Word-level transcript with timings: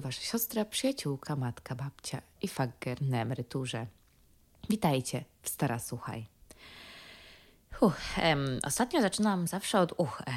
wasza 0.00 0.20
siostra, 0.20 0.64
przyjaciółka, 0.64 1.36
matka, 1.36 1.74
babcia 1.74 2.22
i 2.42 2.48
fager 2.48 3.02
na 3.02 3.20
emeryturze. 3.20 3.86
Witajcie 4.70 5.24
w 5.42 5.48
Stara 5.48 5.78
Słuchaj. 5.78 6.26
Uch, 7.80 8.18
em, 8.18 8.58
ostatnio 8.62 9.00
zaczynam 9.00 9.46
zawsze 9.46 9.80
od 9.80 9.94
uch. 9.96 10.22
Em, 10.26 10.34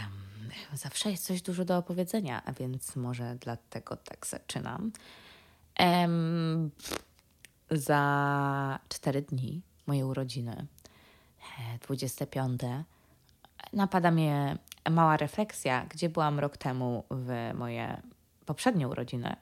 zawsze 0.74 1.12
jest 1.12 1.26
coś 1.26 1.42
dużo 1.42 1.66
do 1.66 1.78
opowiedzenia, 1.78 2.42
a 2.46 2.54
więc 2.54 2.96
może 2.96 3.36
dlatego 3.36 3.96
tak 3.96 4.28
zaczynam. 4.28 4.92
Em, 5.76 6.72
za 7.72 8.80
cztery 8.90 9.22
dni, 9.22 9.62
moje 9.88 10.06
urodziny, 10.06 10.66
25, 11.82 12.62
napada 13.74 14.12
mnie 14.12 14.58
mała 14.90 15.18
refleksja, 15.18 15.86
gdzie 15.86 16.10
byłam 16.10 16.40
rok 16.40 16.58
temu 16.58 17.04
w 17.12 17.52
moje 17.54 18.02
poprzednie 18.52 18.88
urodziny. 18.88 19.36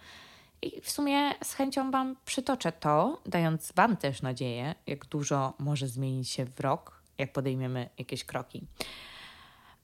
I 0.62 0.82
w 0.82 0.90
sumie 0.90 1.32
z 1.44 1.54
chęcią 1.54 1.92
Wam 1.92 2.16
przytoczę 2.26 2.72
to, 2.72 3.22
dając 3.26 3.72
Wam 3.72 3.98
też 3.98 4.22
nadzieję, 4.22 4.76
jak 4.88 5.06
dużo 5.06 5.54
może 5.60 5.88
zmienić 5.88 6.30
się 6.30 6.46
w 6.46 6.60
rok, 6.60 7.02
jak 7.18 7.34
podejmiemy 7.34 7.90
jakieś 7.98 8.24
kroki. 8.24 8.68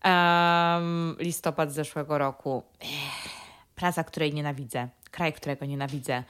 Um, 0.03 1.16
listopad 1.20 1.72
zeszłego 1.72 2.17
roku. 2.17 2.64
Praca, 3.76 4.03
której 4.03 4.34
nienawidzę, 4.34 4.90
kraj, 5.12 5.34
którego 5.34 5.66
nienawidzę. 5.66 6.23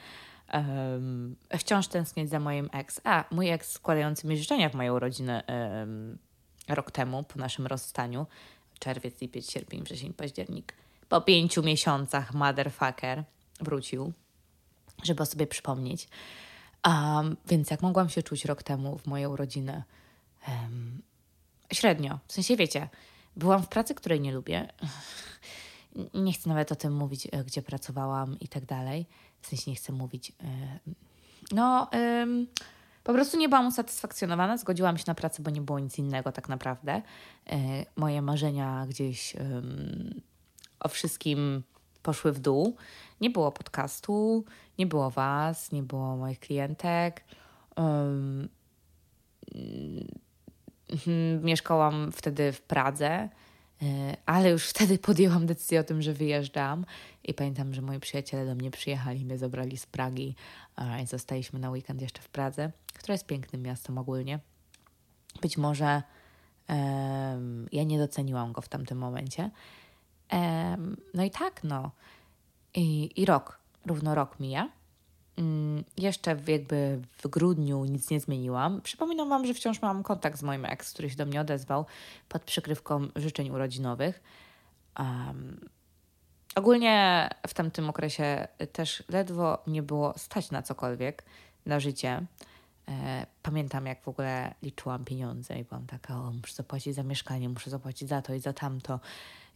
Um, 0.52 1.36
wciąż 1.58 1.88
tęsknię 1.88 2.28
za 2.28 2.40
moim 2.40 2.70
ex. 2.72 3.00
A, 3.04 3.24
mój 3.30 3.50
ex 3.50 3.72
składający 3.72 4.26
mi 4.26 4.38
życzenia 4.38 4.68
w 4.68 4.74
moją 4.74 4.94
urodzinę 4.94 5.42
um, 5.48 6.18
rok 6.68 6.90
temu, 6.90 7.22
po 7.22 7.38
naszym 7.38 7.66
rozstaniu. 7.66 8.26
Czerwiec, 8.78 9.20
lipiec, 9.20 9.50
sierpień, 9.50 9.82
wrzesień, 9.82 10.12
październik. 10.12 10.85
Po 11.08 11.20
pięciu 11.20 11.62
miesiącach 11.62 12.34
motherfucker 12.34 13.24
wrócił, 13.60 14.12
żeby 15.02 15.22
o 15.22 15.26
sobie 15.26 15.46
przypomnieć. 15.46 16.08
Um, 16.86 17.36
więc 17.46 17.70
jak 17.70 17.82
mogłam 17.82 18.08
się 18.08 18.22
czuć 18.22 18.44
rok 18.44 18.62
temu 18.62 18.98
w 18.98 19.06
moją 19.06 19.30
urodzinę? 19.30 19.82
Um, 20.48 21.02
średnio. 21.72 22.18
W 22.26 22.32
sensie, 22.32 22.56
wiecie, 22.56 22.88
byłam 23.36 23.62
w 23.62 23.68
pracy, 23.68 23.94
której 23.94 24.20
nie 24.20 24.32
lubię. 24.32 24.68
Nie 26.14 26.32
chcę 26.32 26.48
nawet 26.48 26.72
o 26.72 26.76
tym 26.76 26.94
mówić, 26.94 27.28
e, 27.32 27.44
gdzie 27.44 27.62
pracowałam 27.62 28.40
i 28.40 28.48
tak 28.48 28.64
dalej. 28.64 29.06
W 29.40 29.46
sensie 29.46 29.70
nie 29.70 29.76
chcę 29.76 29.92
mówić. 29.92 30.30
E, 30.30 30.78
no, 31.52 31.90
po 33.04 33.12
prostu 33.12 33.38
nie 33.38 33.48
byłam 33.48 33.66
usatysfakcjonowana. 33.66 34.56
Zgodziłam 34.56 34.98
się 34.98 35.04
na 35.06 35.14
pracę, 35.14 35.42
bo 35.42 35.50
nie 35.50 35.60
było 35.60 35.78
nic 35.78 35.98
innego 35.98 36.32
tak 36.32 36.48
naprawdę. 36.48 37.02
E, 37.46 37.86
moje 37.96 38.22
marzenia 38.22 38.86
gdzieś 38.88 39.36
o 40.80 40.88
wszystkim 40.88 41.62
poszły 42.02 42.32
w 42.32 42.38
dół. 42.38 42.76
Nie 43.20 43.30
było 43.30 43.52
podcastu, 43.52 44.44
nie 44.78 44.86
było 44.86 45.10
Was, 45.10 45.72
nie 45.72 45.82
było 45.82 46.16
moich 46.16 46.40
klientek. 46.40 47.24
Um, 47.76 48.48
mieszkałam 51.42 52.12
wtedy 52.12 52.52
w 52.52 52.62
Pradze, 52.62 53.08
e, 53.08 53.28
ale 54.26 54.50
już 54.50 54.68
wtedy 54.68 54.98
podjęłam 54.98 55.46
decyzję 55.46 55.80
o 55.80 55.84
tym, 55.84 56.02
że 56.02 56.12
wyjeżdżam. 56.12 56.84
I 57.24 57.34
pamiętam, 57.34 57.74
że 57.74 57.82
moi 57.82 58.00
przyjaciele 58.00 58.46
do 58.46 58.54
mnie 58.54 58.70
przyjechali, 58.70 59.24
mnie 59.24 59.38
zabrali 59.38 59.76
z 59.76 59.86
Pragi 59.86 60.34
i 61.02 61.06
zostaliśmy 61.06 61.58
na 61.58 61.70
weekend 61.70 62.02
jeszcze 62.02 62.22
w 62.22 62.28
Pradze, 62.28 62.72
która 62.94 63.12
jest 63.12 63.26
pięknym 63.26 63.62
miastem 63.62 63.98
ogólnie. 63.98 64.38
Być 65.42 65.56
może 65.56 66.02
um, 66.68 67.68
ja 67.72 67.84
nie 67.84 67.98
doceniłam 67.98 68.52
go 68.52 68.60
w 68.60 68.68
tamtym 68.68 68.98
momencie. 68.98 69.50
No 71.14 71.24
i 71.24 71.30
tak, 71.30 71.64
no. 71.64 71.90
I, 72.74 73.20
I 73.22 73.24
rok, 73.24 73.58
równo 73.86 74.14
rok 74.14 74.40
mija. 74.40 74.68
Um, 75.36 75.84
jeszcze 75.96 76.30
jakby 76.30 77.00
w 77.18 77.28
grudniu 77.28 77.84
nic 77.84 78.10
nie 78.10 78.20
zmieniłam. 78.20 78.80
Przypominam 78.80 79.28
Wam, 79.28 79.46
że 79.46 79.54
wciąż 79.54 79.82
mam 79.82 80.02
kontakt 80.02 80.38
z 80.38 80.42
moim 80.42 80.64
ex, 80.64 80.92
który 80.92 81.10
się 81.10 81.16
do 81.16 81.26
mnie 81.26 81.40
odezwał 81.40 81.86
pod 82.28 82.42
przykrywką 82.42 83.08
życzeń 83.16 83.50
urodzinowych. 83.50 84.22
Um, 84.98 85.68
ogólnie 86.54 87.28
w 87.46 87.54
tamtym 87.54 87.90
okresie 87.90 88.48
też 88.72 89.04
ledwo 89.08 89.62
nie 89.66 89.82
było 89.82 90.18
stać 90.18 90.50
na 90.50 90.62
cokolwiek, 90.62 91.24
na 91.66 91.80
życie. 91.80 92.26
E, 92.88 93.26
pamiętam, 93.42 93.86
jak 93.86 94.02
w 94.02 94.08
ogóle 94.08 94.54
liczyłam 94.62 95.04
pieniądze 95.04 95.58
i 95.58 95.64
byłam 95.64 95.86
taka, 95.86 96.18
o, 96.18 96.32
muszę 96.32 96.54
zapłacić 96.54 96.94
za 96.94 97.02
mieszkanie, 97.02 97.48
muszę 97.48 97.70
zapłacić 97.70 98.08
za 98.08 98.22
to 98.22 98.34
i 98.34 98.40
za 98.40 98.52
tamto. 98.52 99.00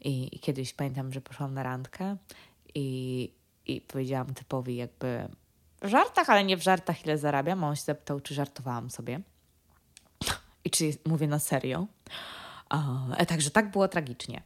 I, 0.01 0.37
i 0.37 0.39
kiedyś 0.39 0.75
pamiętam, 0.75 1.13
że 1.13 1.21
poszłam 1.21 1.55
na 1.55 1.63
randkę 1.63 2.17
i, 2.75 3.31
i 3.67 3.81
powiedziałam 3.81 4.35
typowi 4.35 4.77
jakby 4.77 5.29
w 5.83 5.89
żartach, 5.89 6.31
ale 6.31 6.45
nie 6.45 6.57
w 6.57 6.63
żartach, 6.63 7.05
ile 7.05 7.19
zarabiam. 7.19 7.65
A 7.65 7.69
on 7.69 7.77
się 7.77 7.83
zapytał, 7.83 8.21
czy 8.21 8.35
żartowałam 8.35 8.91
sobie 8.91 9.21
i 10.65 10.71
czy 10.71 10.93
mówię 11.07 11.27
na 11.27 11.39
serio. 11.39 11.87
E, 13.17 13.27
także 13.27 13.51
tak 13.51 13.71
było 13.71 13.89
tragicznie. 13.89 14.43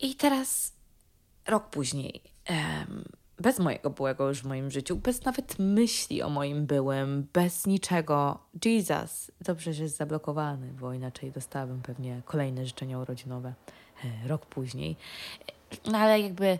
I 0.00 0.14
teraz, 0.14 0.72
rok 1.46 1.70
później, 1.70 2.22
bez 3.40 3.58
mojego 3.58 3.90
byłego 3.90 4.28
już 4.28 4.42
w 4.42 4.46
moim 4.46 4.70
życiu, 4.70 4.96
bez 4.96 5.24
nawet 5.24 5.58
myśli 5.58 6.22
o 6.22 6.28
moim 6.28 6.66
byłym, 6.66 7.26
bez 7.32 7.66
niczego. 7.66 8.38
Jesus, 8.64 9.30
dobrze, 9.40 9.72
że 9.72 9.82
jest 9.82 9.96
zablokowany, 9.96 10.72
bo 10.80 10.92
inaczej 10.92 11.32
dostałabym 11.32 11.82
pewnie 11.82 12.22
kolejne 12.24 12.66
życzenia 12.66 12.98
urodzinowe 12.98 13.54
e, 14.04 14.28
rok 14.28 14.46
później. 14.46 14.96
No 15.92 15.98
ale 15.98 16.20
jakby 16.20 16.58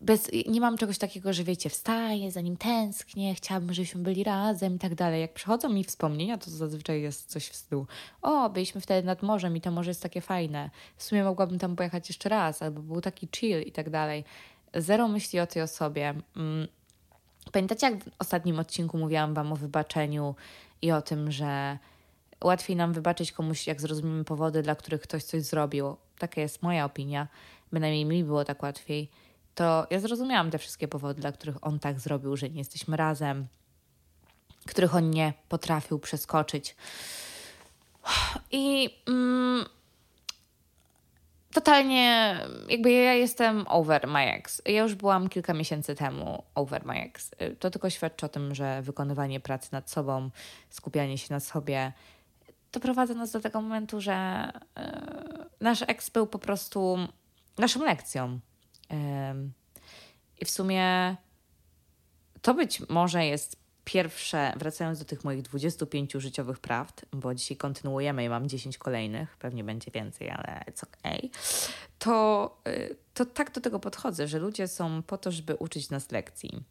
bez, 0.00 0.30
nie 0.48 0.60
mam 0.60 0.76
czegoś 0.76 0.98
takiego, 0.98 1.32
że 1.32 1.44
wiecie, 1.44 1.70
wstaję, 1.70 2.30
za 2.30 2.40
nim 2.40 2.56
tęsknię, 2.56 3.34
chciałabym, 3.34 3.72
żebyśmy 3.72 4.02
byli 4.02 4.24
razem 4.24 4.76
i 4.76 4.78
tak 4.78 4.94
dalej. 4.94 5.20
Jak 5.20 5.32
przychodzą 5.32 5.68
mi 5.68 5.84
wspomnienia, 5.84 6.38
to 6.38 6.50
zazwyczaj 6.50 7.02
jest 7.02 7.30
coś 7.30 7.48
w 7.48 7.56
stylu 7.56 7.86
o, 8.22 8.50
byliśmy 8.50 8.80
wtedy 8.80 9.06
nad 9.06 9.22
morzem 9.22 9.56
i 9.56 9.60
to 9.60 9.70
morze 9.70 9.90
jest 9.90 10.02
takie 10.02 10.20
fajne. 10.20 10.70
W 10.96 11.02
sumie 11.02 11.24
mogłabym 11.24 11.58
tam 11.58 11.76
pojechać 11.76 12.08
jeszcze 12.08 12.28
raz, 12.28 12.62
albo 12.62 12.80
był 12.82 13.00
taki 13.00 13.28
chill 13.36 13.62
i 13.62 13.72
tak 13.72 13.90
dalej 13.90 14.24
zero 14.74 15.08
myśli 15.08 15.40
o 15.40 15.46
tej 15.46 15.62
osobie. 15.62 16.14
Mm. 16.36 16.68
Pamiętacie, 17.52 17.90
jak 17.90 18.04
w 18.04 18.08
ostatnim 18.18 18.58
odcinku 18.58 18.98
mówiłam 18.98 19.34
Wam 19.34 19.52
o 19.52 19.56
wybaczeniu 19.56 20.34
i 20.82 20.92
o 20.92 21.02
tym, 21.02 21.32
że 21.32 21.78
łatwiej 22.44 22.76
nam 22.76 22.92
wybaczyć 22.92 23.32
komuś, 23.32 23.66
jak 23.66 23.80
zrozumiemy 23.80 24.24
powody, 24.24 24.62
dla 24.62 24.74
których 24.74 25.00
ktoś 25.00 25.24
coś 25.24 25.42
zrobił. 25.42 25.96
Taka 26.18 26.40
jest 26.40 26.62
moja 26.62 26.84
opinia. 26.84 27.28
Bynajmniej 27.72 28.04
mi 28.04 28.24
było 28.24 28.44
tak 28.44 28.62
łatwiej. 28.62 29.10
To 29.54 29.86
ja 29.90 30.00
zrozumiałam 30.00 30.50
te 30.50 30.58
wszystkie 30.58 30.88
powody, 30.88 31.20
dla 31.20 31.32
których 31.32 31.66
on 31.66 31.78
tak 31.78 32.00
zrobił, 32.00 32.36
że 32.36 32.50
nie 32.50 32.58
jesteśmy 32.58 32.96
razem, 32.96 33.46
których 34.66 34.94
on 34.94 35.10
nie 35.10 35.32
potrafił 35.48 35.98
przeskoczyć. 35.98 36.76
I. 38.50 38.90
Mm, 39.08 39.64
totalnie, 41.54 42.36
jakby 42.68 42.90
ja 42.90 43.14
jestem 43.14 43.64
over 43.68 44.06
my 44.06 44.32
ex. 44.32 44.62
Ja 44.66 44.82
już 44.82 44.94
byłam 44.94 45.28
kilka 45.28 45.54
miesięcy 45.54 45.94
temu 45.94 46.44
over 46.54 46.84
my 46.84 47.02
ex. 47.02 47.30
To 47.58 47.70
tylko 47.70 47.90
świadczy 47.90 48.26
o 48.26 48.28
tym, 48.28 48.54
że 48.54 48.82
wykonywanie 48.82 49.40
pracy 49.40 49.68
nad 49.72 49.90
sobą, 49.90 50.30
skupianie 50.70 51.18
się 51.18 51.34
na 51.34 51.40
sobie, 51.40 51.92
doprowadza 52.72 53.14
nas 53.14 53.30
do 53.30 53.40
tego 53.40 53.60
momentu, 53.60 54.00
że 54.00 54.50
yy, 54.76 54.84
nasz 55.60 55.82
ex 55.82 56.10
był 56.10 56.26
po 56.26 56.38
prostu 56.38 56.98
naszą 57.58 57.84
lekcją. 57.84 58.40
Yy, 58.90 58.96
I 60.40 60.44
w 60.44 60.50
sumie 60.50 61.16
to 62.42 62.54
być 62.54 62.88
może 62.88 63.26
jest 63.26 63.59
pierwsze, 63.84 64.52
wracając 64.56 64.98
do 64.98 65.04
tych 65.04 65.24
moich 65.24 65.42
25 65.42 66.12
życiowych 66.12 66.58
prawd, 66.58 67.06
bo 67.12 67.34
dzisiaj 67.34 67.56
kontynuujemy 67.56 68.24
i 68.24 68.28
mam 68.28 68.48
10 68.48 68.78
kolejnych, 68.78 69.36
pewnie 69.36 69.64
będzie 69.64 69.90
więcej, 69.90 70.30
ale 70.30 70.64
it's 70.70 70.84
okay, 70.84 71.30
to, 71.98 72.56
y, 72.68 72.96
to 73.14 73.24
tak 73.24 73.52
do 73.52 73.60
tego 73.60 73.80
podchodzę, 73.80 74.28
że 74.28 74.38
ludzie 74.38 74.68
są 74.68 75.02
po 75.02 75.18
to, 75.18 75.32
żeby 75.32 75.56
uczyć 75.56 75.90
nas 75.90 76.10
lekcji. 76.10 76.62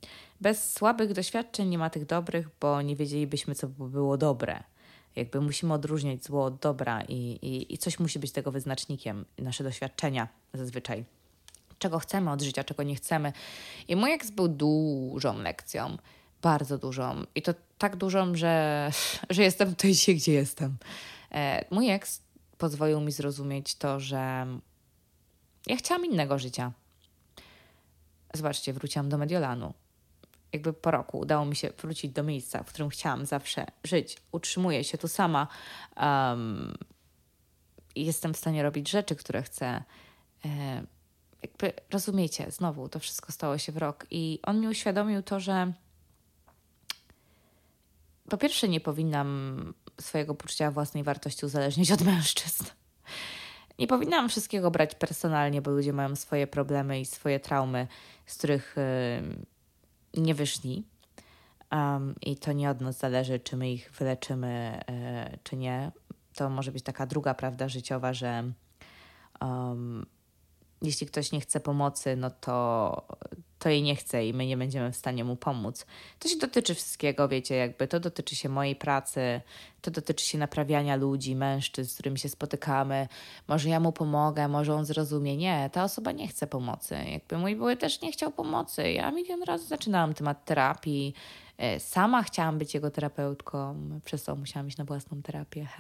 Bez 0.42 0.74
słabych 0.74 1.14
doświadczeń 1.14 1.70
nie 1.70 1.78
ma 1.78 1.90
tych 1.90 2.06
dobrych, 2.06 2.48
bo 2.60 2.82
nie 2.82 2.96
wiedzielibyśmy, 2.96 3.56
co 3.56 3.68
by 3.68 3.90
było 3.90 4.18
dobre. 4.18 4.64
Jakby 5.16 5.42
musimy 5.42 5.74
odróżniać 5.74 6.24
zło 6.24 6.46
od 6.46 6.60
dobra 6.60 7.02
i, 7.08 7.16
i, 7.42 7.74
i 7.74 7.78
coś 7.78 8.00
musi 8.00 8.20
być 8.20 8.32
tego 8.32 8.52
wyznacznikiem, 8.52 9.26
nasze 9.38 9.64
doświadczenia 9.64 10.28
zazwyczaj 10.54 11.06
czego 11.80 12.00
chcemy 12.00 12.32
od 12.32 12.42
życia, 12.42 12.64
czego 12.64 12.84
nie 12.84 12.96
chcemy. 12.96 13.34
I 13.88 13.96
mój 13.96 14.12
eks 14.12 14.32
był 14.32 14.48
dużą 14.48 15.38
lekcją 15.38 15.98
bardzo 16.42 16.78
dużą. 16.78 17.24
I 17.36 17.42
to 17.42 17.54
tak 17.78 17.96
dużą, 17.96 18.36
że, 18.36 18.92
że 19.30 19.44
jestem 19.44 19.76
tutaj 19.76 19.92
gdzie 20.16 20.34
jestem. 20.34 20.78
E, 21.32 21.66
mój 21.72 21.90
eks 21.90 22.22
pozwolił 22.58 23.02
mi 23.02 23.12
zrozumieć 23.12 23.76
to, 23.76 24.00
że 24.00 24.48
ja 25.68 25.76
chciałam 25.76 26.06
innego 26.06 26.40
życia. 26.40 26.72
Zobaczcie, 28.34 28.74
wróciłam 28.74 29.10
do 29.10 29.18
Mediolanu. 29.18 29.74
Jakby 30.54 30.74
po 30.74 30.92
roku 30.92 31.20
udało 31.20 31.46
mi 31.46 31.56
się 31.56 31.70
wrócić 31.82 32.12
do 32.12 32.24
miejsca, 32.24 32.64
w 32.64 32.70
którym 32.70 32.90
chciałam 32.90 33.26
zawsze 33.26 33.66
żyć. 33.84 34.18
Utrzymuję 34.32 34.84
się 34.84 34.98
tu 34.98 35.08
sama. 35.08 35.48
Um, 35.98 36.78
jestem 37.96 38.34
w 38.34 38.38
stanie 38.38 38.64
robić 38.64 38.90
rzeczy, 38.90 39.16
które 39.16 39.44
chcę. 39.44 39.84
E, 40.46 40.84
jakby 41.42 41.74
rozumiecie, 41.90 42.52
znowu 42.52 42.90
to 42.90 43.00
wszystko 43.00 43.32
stało 43.32 43.58
się 43.58 43.72
w 43.72 43.78
rok 43.78 44.06
i 44.12 44.40
on 44.44 44.60
mi 44.60 44.68
uświadomił 44.68 45.24
to, 45.24 45.40
że 45.40 45.74
po 48.30 48.38
pierwsze 48.38 48.70
nie 48.70 48.80
powinnam 48.80 49.74
swojego 50.02 50.36
poczucia 50.36 50.72
własnej 50.72 51.04
wartości 51.04 51.46
uzależniać 51.46 51.92
od 51.92 52.02
mężczyzn. 52.02 52.66
Nie 53.80 53.88
powinnam 53.88 54.30
wszystkiego 54.30 54.72
brać 54.72 54.96
personalnie, 54.96 55.62
bo 55.62 55.72
ludzie 55.72 55.94
mają 55.94 56.16
swoje 56.16 56.48
problemy 56.48 57.00
i 57.00 57.06
swoje 57.06 57.40
traumy, 57.40 57.88
z 58.26 58.38
których 58.38 58.76
yy, 60.14 60.24
nie 60.24 60.36
wyszli. 60.36 60.84
Um, 61.72 62.16
I 62.22 62.36
to 62.36 62.52
nie 62.52 62.70
od 62.70 62.82
nas 62.82 62.98
zależy, 62.98 63.40
czy 63.40 63.58
my 63.58 63.72
ich 63.72 63.92
wyleczymy, 63.92 64.80
yy, 64.88 65.38
czy 65.44 65.56
nie. 65.56 65.92
To 66.34 66.50
może 66.50 66.72
być 66.72 66.84
taka 66.84 67.06
druga 67.06 67.34
prawda 67.34 67.70
życiowa, 67.70 68.14
że 68.14 68.52
um, 69.42 70.06
jeśli 70.82 71.08
ktoś 71.08 71.32
nie 71.32 71.42
chce 71.42 71.60
pomocy, 71.60 72.16
no 72.16 72.30
to, 72.30 73.08
to 73.60 73.70
jej 73.70 73.84
nie 73.84 73.96
chce 73.96 74.28
i 74.28 74.34
my 74.34 74.46
nie 74.46 74.58
będziemy 74.58 74.92
w 74.92 74.96
stanie 74.96 75.24
mu 75.24 75.36
pomóc. 75.36 75.86
To 76.20 76.30
się 76.30 76.38
dotyczy 76.38 76.76
wszystkiego, 76.76 77.28
wiecie, 77.28 77.56
jakby 77.56 77.88
to 77.88 78.00
dotyczy 78.00 78.36
się 78.36 78.50
mojej 78.50 78.76
pracy, 78.76 79.42
to 79.82 79.92
dotyczy 79.92 80.26
się 80.26 80.38
naprawiania 80.38 80.96
ludzi, 80.96 81.36
mężczyzn, 81.36 81.90
z 81.90 81.94
którymi 81.94 82.20
się 82.20 82.30
spotykamy. 82.30 83.08
Może 83.48 83.70
ja 83.70 83.80
mu 83.80 83.92
pomogę, 83.92 84.48
może 84.48 84.74
on 84.74 84.86
zrozumie. 84.86 85.38
Nie, 85.38 85.70
ta 85.74 85.84
osoba 85.84 86.12
nie 86.12 86.28
chce 86.28 86.48
pomocy. 86.48 86.96
Jakby 87.12 87.38
mój 87.38 87.56
były 87.56 87.78
też 87.78 88.02
nie 88.02 88.12
chciał 88.12 88.32
pomocy. 88.32 88.92
Ja 88.92 89.12
milion 89.12 89.44
razy 89.44 89.66
zaczynałam 89.68 90.14
temat 90.14 90.46
terapii. 90.46 91.14
E, 91.58 91.80
sama 91.80 92.24
chciałam 92.24 92.58
być 92.58 92.74
jego 92.74 92.92
terapeutką, 92.92 93.76
przez 94.06 94.24
to 94.24 94.36
musiałam 94.36 94.68
iść 94.68 94.78
na 94.78 94.86
własną 94.86 95.22
terapię. 95.22 95.68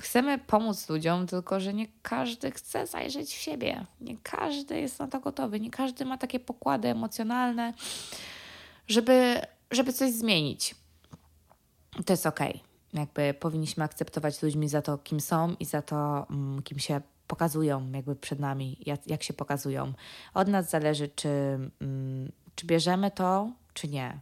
chcemy 0.00 0.38
pomóc 0.38 0.88
ludziom, 0.88 1.26
tylko 1.26 1.60
że 1.60 1.74
nie 1.74 1.86
każdy 2.02 2.50
chce 2.50 2.86
zajrzeć 2.86 3.34
w 3.34 3.40
siebie. 3.40 3.86
Nie 4.00 4.16
każdy 4.22 4.80
jest 4.80 4.98
na 4.98 5.08
to 5.08 5.20
gotowy, 5.20 5.60
nie 5.60 5.70
każdy 5.70 6.04
ma 6.04 6.18
takie 6.18 6.40
pokłady 6.40 6.88
emocjonalne, 6.88 7.74
żeby, 8.88 9.40
żeby 9.70 9.92
coś 9.92 10.10
zmienić. 10.10 10.74
To 12.06 12.12
jest 12.12 12.26
okej. 12.26 12.50
Okay. 12.50 12.60
Jakby 12.92 13.34
powinniśmy 13.34 13.84
akceptować 13.84 14.42
ludźmi 14.42 14.68
za 14.68 14.82
to, 14.82 14.98
kim 14.98 15.20
są 15.20 15.54
i 15.60 15.64
za 15.64 15.82
to, 15.82 16.26
mm, 16.30 16.62
kim 16.62 16.78
się 16.78 17.00
pokazują 17.26 17.90
jakby 17.92 18.16
przed 18.16 18.40
nami, 18.40 18.76
jak, 18.86 19.06
jak 19.06 19.22
się 19.22 19.32
pokazują. 19.32 19.92
Od 20.34 20.48
nas 20.48 20.70
zależy, 20.70 21.08
czy, 21.08 21.28
mm, 21.80 22.32
czy 22.54 22.66
bierzemy 22.66 23.10
to, 23.10 23.52
czy 23.74 23.88
nie. 23.88 24.20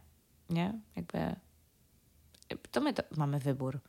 Nie? 0.49 0.79
Jakby 0.95 1.35
to 2.71 2.81
my 2.81 2.93
to 2.93 3.03
mamy 3.17 3.39
wybór 3.39 3.79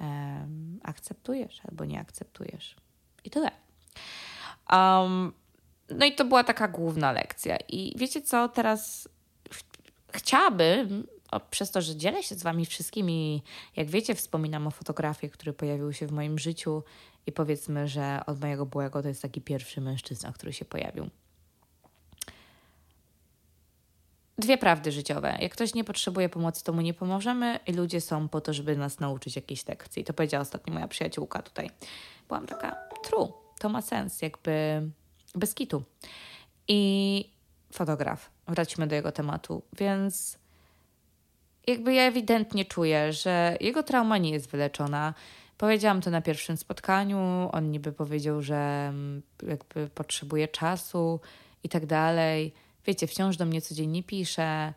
um, 0.00 0.80
akceptujesz 0.82 1.60
albo 1.68 1.84
nie 1.84 2.00
akceptujesz. 2.00 2.76
I 3.24 3.30
tyle. 3.30 3.50
Um, 4.72 5.32
no 5.90 6.06
i 6.06 6.14
to 6.14 6.24
była 6.24 6.44
taka 6.44 6.68
główna 6.68 7.12
lekcja. 7.12 7.56
I 7.68 7.92
wiecie 7.96 8.22
co, 8.22 8.48
teraz 8.48 9.08
chciałabym, 10.12 11.06
o, 11.30 11.40
przez 11.40 11.70
to, 11.70 11.82
że 11.82 11.96
dzielę 11.96 12.22
się 12.22 12.34
z 12.34 12.42
Wami 12.42 12.66
wszystkimi, 12.66 13.42
jak 13.76 13.90
wiecie, 13.90 14.14
wspominam 14.14 14.66
o 14.66 14.70
fotografii, 14.70 15.30
który 15.30 15.52
pojawił 15.52 15.92
się 15.92 16.06
w 16.06 16.12
moim 16.12 16.38
życiu 16.38 16.82
i 17.26 17.32
powiedzmy, 17.32 17.88
że 17.88 18.20
od 18.26 18.40
mojego 18.40 18.66
byłego 18.66 19.02
to 19.02 19.08
jest 19.08 19.22
taki 19.22 19.40
pierwszy 19.40 19.80
mężczyzna, 19.80 20.32
który 20.32 20.52
się 20.52 20.64
pojawił. 20.64 21.10
Dwie 24.38 24.58
prawdy 24.58 24.92
życiowe. 24.92 25.36
Jak 25.40 25.52
ktoś 25.52 25.74
nie 25.74 25.84
potrzebuje 25.84 26.28
pomocy, 26.28 26.64
to 26.64 26.72
mu 26.72 26.80
nie 26.80 26.94
pomożemy 26.94 27.58
i 27.66 27.72
ludzie 27.72 28.00
są 28.00 28.28
po 28.28 28.40
to, 28.40 28.52
żeby 28.52 28.76
nas 28.76 29.00
nauczyć 29.00 29.36
jakiejś 29.36 29.68
lekcji. 29.68 30.04
To 30.04 30.12
powiedziała 30.12 30.42
ostatnio 30.42 30.74
moja 30.74 30.88
przyjaciółka 30.88 31.42
tutaj. 31.42 31.70
Byłam 32.28 32.46
taka, 32.46 32.76
true, 33.04 33.32
to 33.58 33.68
ma 33.68 33.82
sens, 33.82 34.22
jakby 34.22 34.82
bez 35.34 35.54
kitu. 35.54 35.82
I 36.68 37.30
fotograf, 37.72 38.30
wróćmy 38.48 38.86
do 38.86 38.94
jego 38.94 39.12
tematu, 39.12 39.62
więc 39.78 40.38
jakby 41.66 41.94
ja 41.94 42.02
ewidentnie 42.02 42.64
czuję, 42.64 43.12
że 43.12 43.56
jego 43.60 43.82
trauma 43.82 44.18
nie 44.18 44.30
jest 44.30 44.50
wyleczona. 44.50 45.14
Powiedziałam 45.58 46.00
to 46.00 46.10
na 46.10 46.22
pierwszym 46.22 46.56
spotkaniu, 46.56 47.48
on 47.52 47.70
niby 47.70 47.92
powiedział, 47.92 48.42
że 48.42 48.86
mm, 48.88 49.22
jakby 49.48 49.88
potrzebuje 49.88 50.48
czasu 50.48 51.20
i 51.62 51.68
tak 51.68 51.86
dalej 51.86 52.54
wiecie, 52.86 53.06
wciąż 53.06 53.36
do 53.36 53.46
mnie 53.46 53.62
codziennie 53.62 54.02
pisze. 54.02 54.74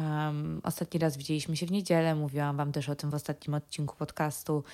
Um, 0.00 0.60
ostatni 0.64 1.00
raz 1.00 1.16
widzieliśmy 1.16 1.56
się 1.56 1.66
w 1.66 1.70
niedzielę, 1.70 2.14
mówiłam 2.14 2.56
Wam 2.56 2.72
też 2.72 2.88
o 2.88 2.96
tym 2.96 3.10
w 3.10 3.14
ostatnim 3.14 3.54
odcinku 3.54 3.96
podcastu. 3.96 4.64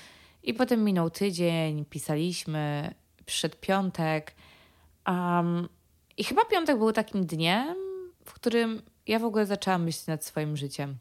I 0.43 0.55
potem 0.55 0.85
minął 0.85 1.11
tydzień, 1.11 1.85
pisaliśmy, 1.85 2.95
przyszedł 3.27 3.57
piątek. 3.61 4.35
Um, 5.07 5.69
I 6.17 6.25
chyba 6.25 6.45
piątek 6.45 6.79
był 6.79 6.93
takim 6.93 7.27
dniem, 7.27 7.77
w 8.25 8.33
którym 8.33 8.83
ja 9.07 9.19
w 9.19 9.25
ogóle 9.25 9.47
zaczęłam 9.47 9.85
myśleć 9.85 10.07
nad 10.07 10.25
swoim 10.25 10.57
życiem. 10.57 10.97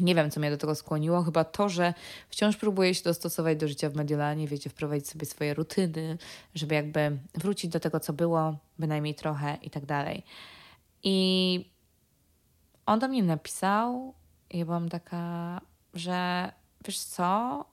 Nie 0.00 0.14
wiem, 0.14 0.30
co 0.30 0.40
mnie 0.40 0.50
do 0.50 0.56
tego 0.56 0.74
skłoniło, 0.74 1.22
chyba 1.22 1.44
to, 1.44 1.68
że 1.68 1.94
wciąż 2.28 2.56
próbuję 2.56 2.94
się 2.94 3.02
dostosować 3.02 3.58
do 3.58 3.68
życia 3.68 3.90
w 3.90 3.94
Mediolanie, 3.94 4.48
wiecie, 4.48 4.70
wprowadzić 4.70 5.08
sobie 5.08 5.26
swoje 5.26 5.54
rutyny, 5.54 6.18
żeby 6.54 6.74
jakby 6.74 7.18
wrócić 7.34 7.70
do 7.70 7.80
tego, 7.80 8.00
co 8.00 8.12
było, 8.12 8.56
bynajmniej 8.78 9.14
trochę 9.14 9.58
i 9.62 9.70
tak 9.70 9.86
dalej. 9.86 10.22
I 11.02 11.70
on 12.86 12.98
do 12.98 13.08
mnie 13.08 13.22
napisał, 13.22 14.14
i 14.50 14.58
ja 14.58 14.64
byłam 14.64 14.88
taka, 14.88 15.60
że 15.94 16.52
wiesz 16.84 16.98
co, 16.98 17.64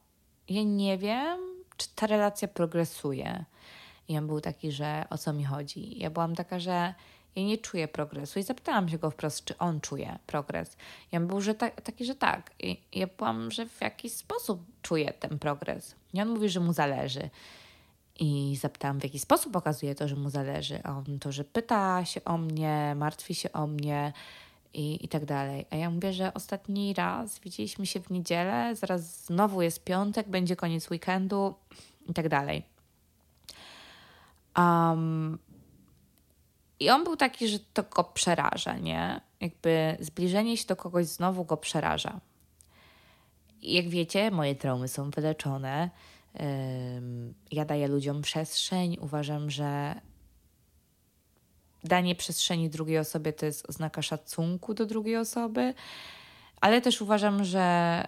ja 0.50 0.64
nie 0.64 0.98
wiem, 0.98 1.40
czy 1.78 1.88
ta 1.96 2.08
relacja 2.08 2.48
progresuje. 2.48 3.46
I 4.08 4.18
on 4.18 4.28
był 4.28 4.42
taki, 4.42 4.72
że 4.72 5.06
o 5.10 5.18
co 5.18 5.34
mi 5.34 5.44
chodzi. 5.44 6.00
Ja 6.00 6.10
byłam 6.10 6.36
taka, 6.36 6.60
że 6.60 6.94
ja 7.36 7.44
nie 7.44 7.58
czuję 7.58 7.88
progresu. 7.88 8.40
I 8.40 8.44
zapytałam 8.44 8.90
się 8.90 8.98
go 8.98 9.12
wprost, 9.12 9.46
czy 9.46 9.58
on 9.58 9.82
czuje 9.82 10.20
progres. 10.28 10.78
I 11.12 11.18
on 11.18 11.28
był 11.28 11.42
że 11.42 11.56
ta, 11.56 11.70
taki, 11.70 12.06
że 12.06 12.16
tak. 12.16 12.52
I 12.60 12.82
ja 12.94 13.08
byłam, 13.18 13.52
że 13.52 13.66
w 13.66 13.82
jakiś 13.82 14.14
sposób 14.14 14.62
czuje 14.82 15.14
ten 15.14 15.40
progres. 15.40 15.96
I 16.14 16.22
on 16.22 16.30
mówi, 16.30 16.50
że 16.50 16.60
mu 16.60 16.74
zależy. 16.74 17.30
I 18.20 18.58
zapytałam, 18.62 19.00
w 19.00 19.04
jaki 19.04 19.20
sposób 19.20 19.54
pokazuje 19.54 19.96
to, 19.96 20.08
że 20.08 20.16
mu 20.16 20.30
zależy. 20.30 20.84
On 20.84 21.20
to, 21.20 21.32
że 21.32 21.44
pyta 21.44 22.06
się 22.06 22.24
o 22.24 22.38
mnie, 22.38 22.94
martwi 22.96 23.36
się 23.36 23.52
o 23.52 23.68
mnie 23.68 24.14
i, 24.74 25.06
i 25.06 25.08
tak 25.08 25.26
dalej. 25.26 25.66
A 25.72 25.76
ja 25.76 25.90
mówię, 25.90 26.14
że 26.14 26.34
ostatni 26.34 26.94
raz 26.94 27.40
widzieliśmy 27.40 27.86
się 27.86 28.00
w 28.00 28.10
niedzielę, 28.10 28.76
zaraz 28.76 29.26
znowu 29.26 29.62
jest 29.62 29.84
piątek, 29.84 30.30
będzie 30.30 30.56
koniec 30.56 30.92
weekendu 30.92 31.56
i 32.10 32.14
tak 32.14 32.30
dalej. 32.30 32.64
Um, 34.58 35.40
I 36.80 36.90
on 36.90 37.04
był 37.04 37.16
taki, 37.16 37.48
że 37.48 37.60
to 37.60 37.84
go 37.84 38.04
przeraża, 38.04 38.78
nie? 38.78 39.22
Jakby 39.40 39.98
zbliżenie 40.00 40.58
się 40.58 40.66
do 40.68 40.76
kogoś 40.76 41.06
znowu 41.06 41.46
go 41.46 41.58
przeraża. 41.58 42.20
I 43.62 43.74
jak 43.74 43.90
wiecie, 43.90 44.32
moje 44.32 44.56
traumy 44.56 44.88
są 44.88 45.10
wyleczone 45.10 45.90
ja 47.52 47.66
daję 47.66 47.88
ludziom 47.88 48.22
przestrzeń. 48.22 48.98
Uważam, 49.02 49.50
że 49.50 49.96
danie 51.84 52.16
przestrzeni 52.16 52.70
drugiej 52.70 52.98
osobie 52.98 53.34
to 53.34 53.46
jest 53.46 53.70
oznaka 53.70 54.02
szacunku 54.02 54.74
do 54.74 54.86
drugiej 54.86 55.18
osoby, 55.18 55.74
ale 56.62 56.82
też 56.82 57.02
uważam, 57.02 57.44
że 57.44 58.08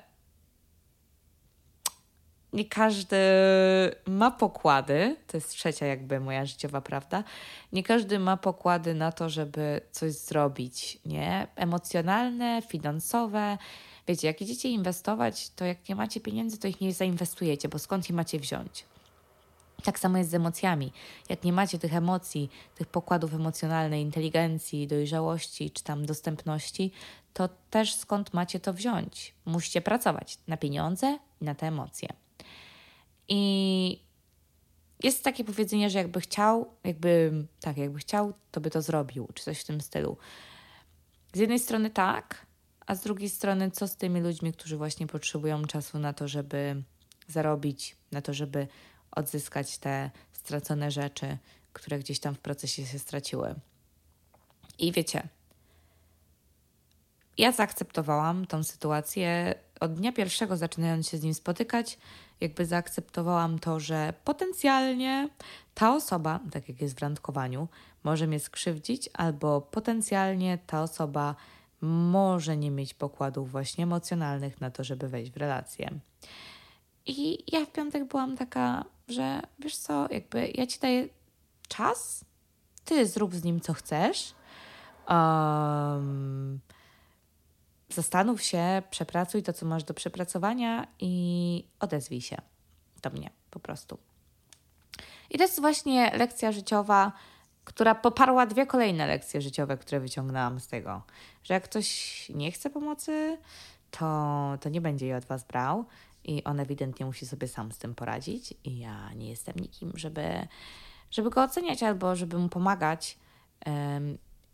nie 2.54 2.66
każdy 2.66 3.18
ma 4.08 4.32
pokłady, 4.32 5.16
to 5.28 5.38
jest 5.38 5.50
trzecia 5.50 5.86
jakby 5.86 6.20
moja 6.20 6.46
życiowa 6.46 6.82
prawda, 6.82 7.24
nie 7.74 7.84
każdy 7.84 8.20
ma 8.20 8.38
pokłady 8.38 8.94
na 8.94 9.12
to, 9.12 9.30
żeby 9.30 9.82
coś 9.92 10.14
zrobić, 10.14 11.00
nie? 11.06 11.48
Emocjonalne, 11.56 12.62
finansowe, 12.68 13.58
Wiecie, 14.08 14.28
jak 14.28 14.42
idziecie 14.42 14.70
inwestować, 14.70 15.50
to 15.50 15.66
jak 15.66 15.90
nie 15.90 15.96
macie 15.96 16.20
pieniędzy, 16.20 16.58
to 16.58 16.68
ich 16.68 16.82
nie 16.82 16.94
zainwestujecie, 16.94 17.70
bo 17.70 17.80
skąd 17.80 18.10
je 18.10 18.16
macie 18.16 18.40
wziąć? 18.40 18.86
Tak 19.84 20.00
samo 20.00 20.18
jest 20.18 20.30
z 20.30 20.34
emocjami. 20.34 20.92
Jak 21.30 21.44
nie 21.44 21.54
macie 21.54 21.80
tych 21.80 21.94
emocji, 21.94 22.50
tych 22.76 22.88
pokładów 22.88 23.34
emocjonalnej, 23.34 24.02
inteligencji, 24.02 24.88
dojrzałości 24.88 25.72
czy 25.72 25.84
tam 25.84 26.06
dostępności, 26.06 26.92
to 27.34 27.50
też 27.70 27.96
skąd 27.96 28.34
macie 28.34 28.60
to 28.60 28.74
wziąć? 28.74 29.34
Musicie 29.46 29.82
pracować 29.82 30.38
na 30.48 30.58
pieniądze 30.58 31.20
i 31.42 31.46
na 31.46 31.56
te 31.56 31.68
emocje. 31.68 32.10
I 33.28 34.00
jest 35.04 35.24
takie 35.24 35.44
powiedzenie, 35.44 35.90
że 35.90 35.98
jakby 35.98 36.22
chciał, 36.22 36.74
jakby 36.84 37.32
tak, 37.62 37.78
jakby 37.78 38.00
chciał, 38.00 38.34
to 38.52 38.62
by 38.62 38.72
to 38.72 38.82
zrobił, 38.82 39.28
czy 39.34 39.44
coś 39.44 39.60
w 39.60 39.64
tym 39.64 39.82
stylu. 39.82 40.18
Z 41.34 41.40
jednej 41.40 41.60
strony 41.60 41.90
tak, 41.90 42.45
a 42.88 42.96
z 42.96 43.02
drugiej 43.02 43.30
strony, 43.30 43.72
co 43.72 43.88
z 43.88 43.96
tymi 43.96 44.22
ludźmi, 44.22 44.54
którzy 44.54 44.78
właśnie 44.78 45.08
potrzebują 45.08 45.66
czasu 45.66 46.00
na 46.00 46.14
to, 46.14 46.28
żeby 46.28 46.84
zarobić, 47.28 47.96
na 48.12 48.22
to, 48.22 48.34
żeby 48.34 48.68
odzyskać 49.12 49.78
te 49.78 50.12
stracone 50.34 50.92
rzeczy, 50.92 51.38
które 51.74 52.00
gdzieś 52.00 52.20
tam 52.20 52.36
w 52.36 52.40
procesie 52.40 52.86
się 52.86 53.00
straciły. 53.00 53.56
I 54.80 54.92
wiecie, 54.92 55.28
ja 57.38 57.52
zaakceptowałam 57.52 58.46
tą 58.46 58.64
sytuację 58.64 59.56
od 59.80 59.94
dnia 59.94 60.12
pierwszego, 60.12 60.58
zaczynając 60.58 61.10
się 61.10 61.18
z 61.18 61.24
nim 61.24 61.34
spotykać, 61.34 61.98
jakby 62.42 62.66
zaakceptowałam 62.66 63.60
to, 63.60 63.80
że 63.80 64.14
potencjalnie 64.24 65.30
ta 65.74 65.96
osoba, 65.96 66.40
tak 66.52 66.70
jak 66.70 66.82
jest 66.82 66.96
w 66.96 67.02
randkowaniu, 67.02 67.68
może 68.04 68.28
mnie 68.28 68.40
skrzywdzić, 68.40 69.10
albo 69.14 69.62
potencjalnie 69.62 70.58
ta 70.68 70.84
osoba 70.84 71.36
może 71.82 72.58
nie 72.58 72.72
mieć 72.72 72.94
pokładów 72.94 73.52
właśnie 73.52 73.84
emocjonalnych 73.84 74.62
na 74.62 74.72
to, 74.72 74.84
żeby 74.84 75.08
wejść 75.08 75.32
w 75.32 75.38
relację. 75.38 76.00
I 77.06 77.44
ja 77.56 77.66
w 77.66 77.72
piątek 77.72 78.06
byłam 78.06 78.38
taka, 78.38 78.86
że 79.08 79.42
wiesz 79.60 79.78
co, 79.78 80.08
jakby 80.12 80.52
ja 80.56 80.68
ci 80.68 80.80
daję 80.80 81.08
czas, 81.68 82.26
ty 82.86 83.06
zrób 83.08 83.36
z 83.36 83.44
nim 83.44 83.62
co 83.62 83.74
chcesz. 83.74 84.36
Um, 85.10 86.60
zastanów 87.90 88.42
się, 88.42 88.84
przepracuj 88.90 89.44
to, 89.44 89.54
co 89.54 89.66
masz 89.66 89.84
do 89.84 89.94
przepracowania 89.94 90.88
i 91.00 91.64
odezwij 91.80 92.22
się 92.22 92.38
do 93.02 93.10
mnie 93.10 93.30
po 93.52 93.60
prostu. 93.60 93.98
I 95.30 95.38
to 95.38 95.44
jest 95.44 95.62
właśnie 95.62 96.12
lekcja 96.18 96.52
życiowa, 96.52 97.12
która 97.66 97.96
poparła 97.96 98.46
dwie 98.46 98.66
kolejne 98.66 99.08
lekcje 99.08 99.42
życiowe, 99.42 99.78
które 99.78 100.00
wyciągnęłam 100.00 100.60
z 100.60 100.68
tego, 100.68 101.02
że 101.44 101.54
jak 101.54 101.64
ktoś 101.64 102.30
nie 102.30 102.52
chce 102.52 102.70
pomocy, 102.70 103.38
to, 103.92 104.58
to 104.62 104.70
nie 104.70 104.82
będzie 104.82 105.06
jej 105.06 105.16
od 105.16 105.26
Was 105.26 105.44
brał 105.44 105.86
i 106.24 106.44
on 106.44 106.60
ewidentnie 106.60 107.06
musi 107.06 107.26
sobie 107.26 107.48
sam 107.48 107.72
z 107.72 107.78
tym 107.78 107.96
poradzić 107.96 108.54
i 108.64 108.80
ja 108.80 109.14
nie 109.14 109.30
jestem 109.30 109.56
nikim, 109.56 109.92
żeby, 109.96 110.48
żeby 111.12 111.30
go 111.30 111.44
oceniać 111.44 111.84
albo 111.84 112.16
żeby 112.16 112.38
mu 112.38 112.50
pomagać. 112.50 113.18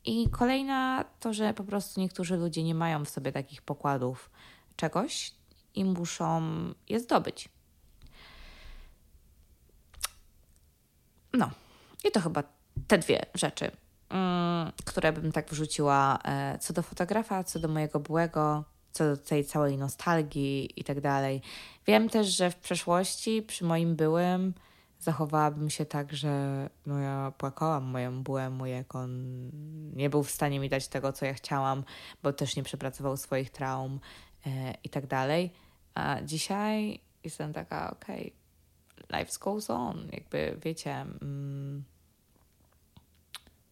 I 0.06 0.30
kolejna 0.30 1.06
to, 1.20 1.34
że 1.34 1.54
po 1.54 1.64
prostu 1.64 2.02
niektórzy 2.02 2.38
ludzie 2.38 2.64
nie 2.64 2.76
mają 2.76 3.06
w 3.06 3.10
sobie 3.10 3.32
takich 3.32 3.62
pokładów 3.62 4.30
czegoś 4.76 5.34
i 5.76 5.86
muszą 5.86 6.42
je 6.90 7.00
zdobyć. 7.00 7.50
No, 11.34 11.52
i 12.04 12.12
to 12.12 12.20
chyba 12.20 12.44
te 12.88 12.98
dwie 12.98 13.26
rzeczy, 13.34 13.72
mm, 14.10 14.72
które 14.86 15.14
bym 15.14 15.32
tak 15.32 15.50
wrzuciła 15.50 16.20
e, 16.26 16.58
co 16.60 16.74
do 16.74 16.82
fotografa, 16.82 17.44
co 17.44 17.60
do 17.60 17.68
mojego 17.68 18.00
byłego, 18.00 18.64
co 18.92 19.06
do 19.06 19.18
tej 19.18 19.46
całej 19.46 19.78
nostalgii 19.78 20.80
i 20.80 20.84
tak 20.84 21.02
dalej. 21.02 21.42
Wiem 21.88 22.10
też, 22.10 22.28
że 22.28 22.52
w 22.52 22.56
przeszłości 22.56 23.42
przy 23.42 23.66
moim 23.66 23.96
byłym 23.96 24.54
zachowałabym 25.00 25.70
się 25.70 25.86
tak, 25.86 26.14
że 26.14 26.70
no 26.86 27.00
ja 27.00 27.32
płakałam 27.38 27.84
moją 27.84 28.24
byłemu, 28.24 28.66
jak 28.66 28.96
on 28.96 29.12
nie 29.96 30.10
był 30.10 30.24
w 30.24 30.32
stanie 30.32 30.60
mi 30.60 30.70
dać 30.70 30.88
tego, 30.88 31.14
co 31.14 31.26
ja 31.26 31.34
chciałam, 31.34 31.84
bo 32.24 32.34
też 32.34 32.56
nie 32.56 32.64
przepracował 32.64 33.18
swoich 33.18 33.50
traum 33.50 34.00
e, 34.46 34.74
i 34.84 34.90
tak 34.90 35.08
dalej. 35.08 35.54
A 35.96 36.22
dzisiaj 36.22 37.00
jestem 37.24 37.54
taka, 37.54 37.92
okej, 37.92 38.34
okay, 38.98 39.20
life 39.20 39.32
goes 39.40 39.70
on, 39.70 40.08
jakby 40.12 40.58
wiecie... 40.64 40.92
Mm, 41.22 41.84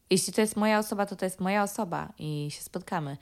jeśli 0.09 0.33
to 0.33 0.41
jest 0.41 0.55
moja 0.55 0.79
osoba, 0.79 1.05
to 1.05 1.15
to 1.15 1.25
jest 1.25 1.39
moja 1.39 1.63
osoba 1.63 2.13
i 2.19 2.47
się 2.51 2.61
spotkamy, 2.61 3.17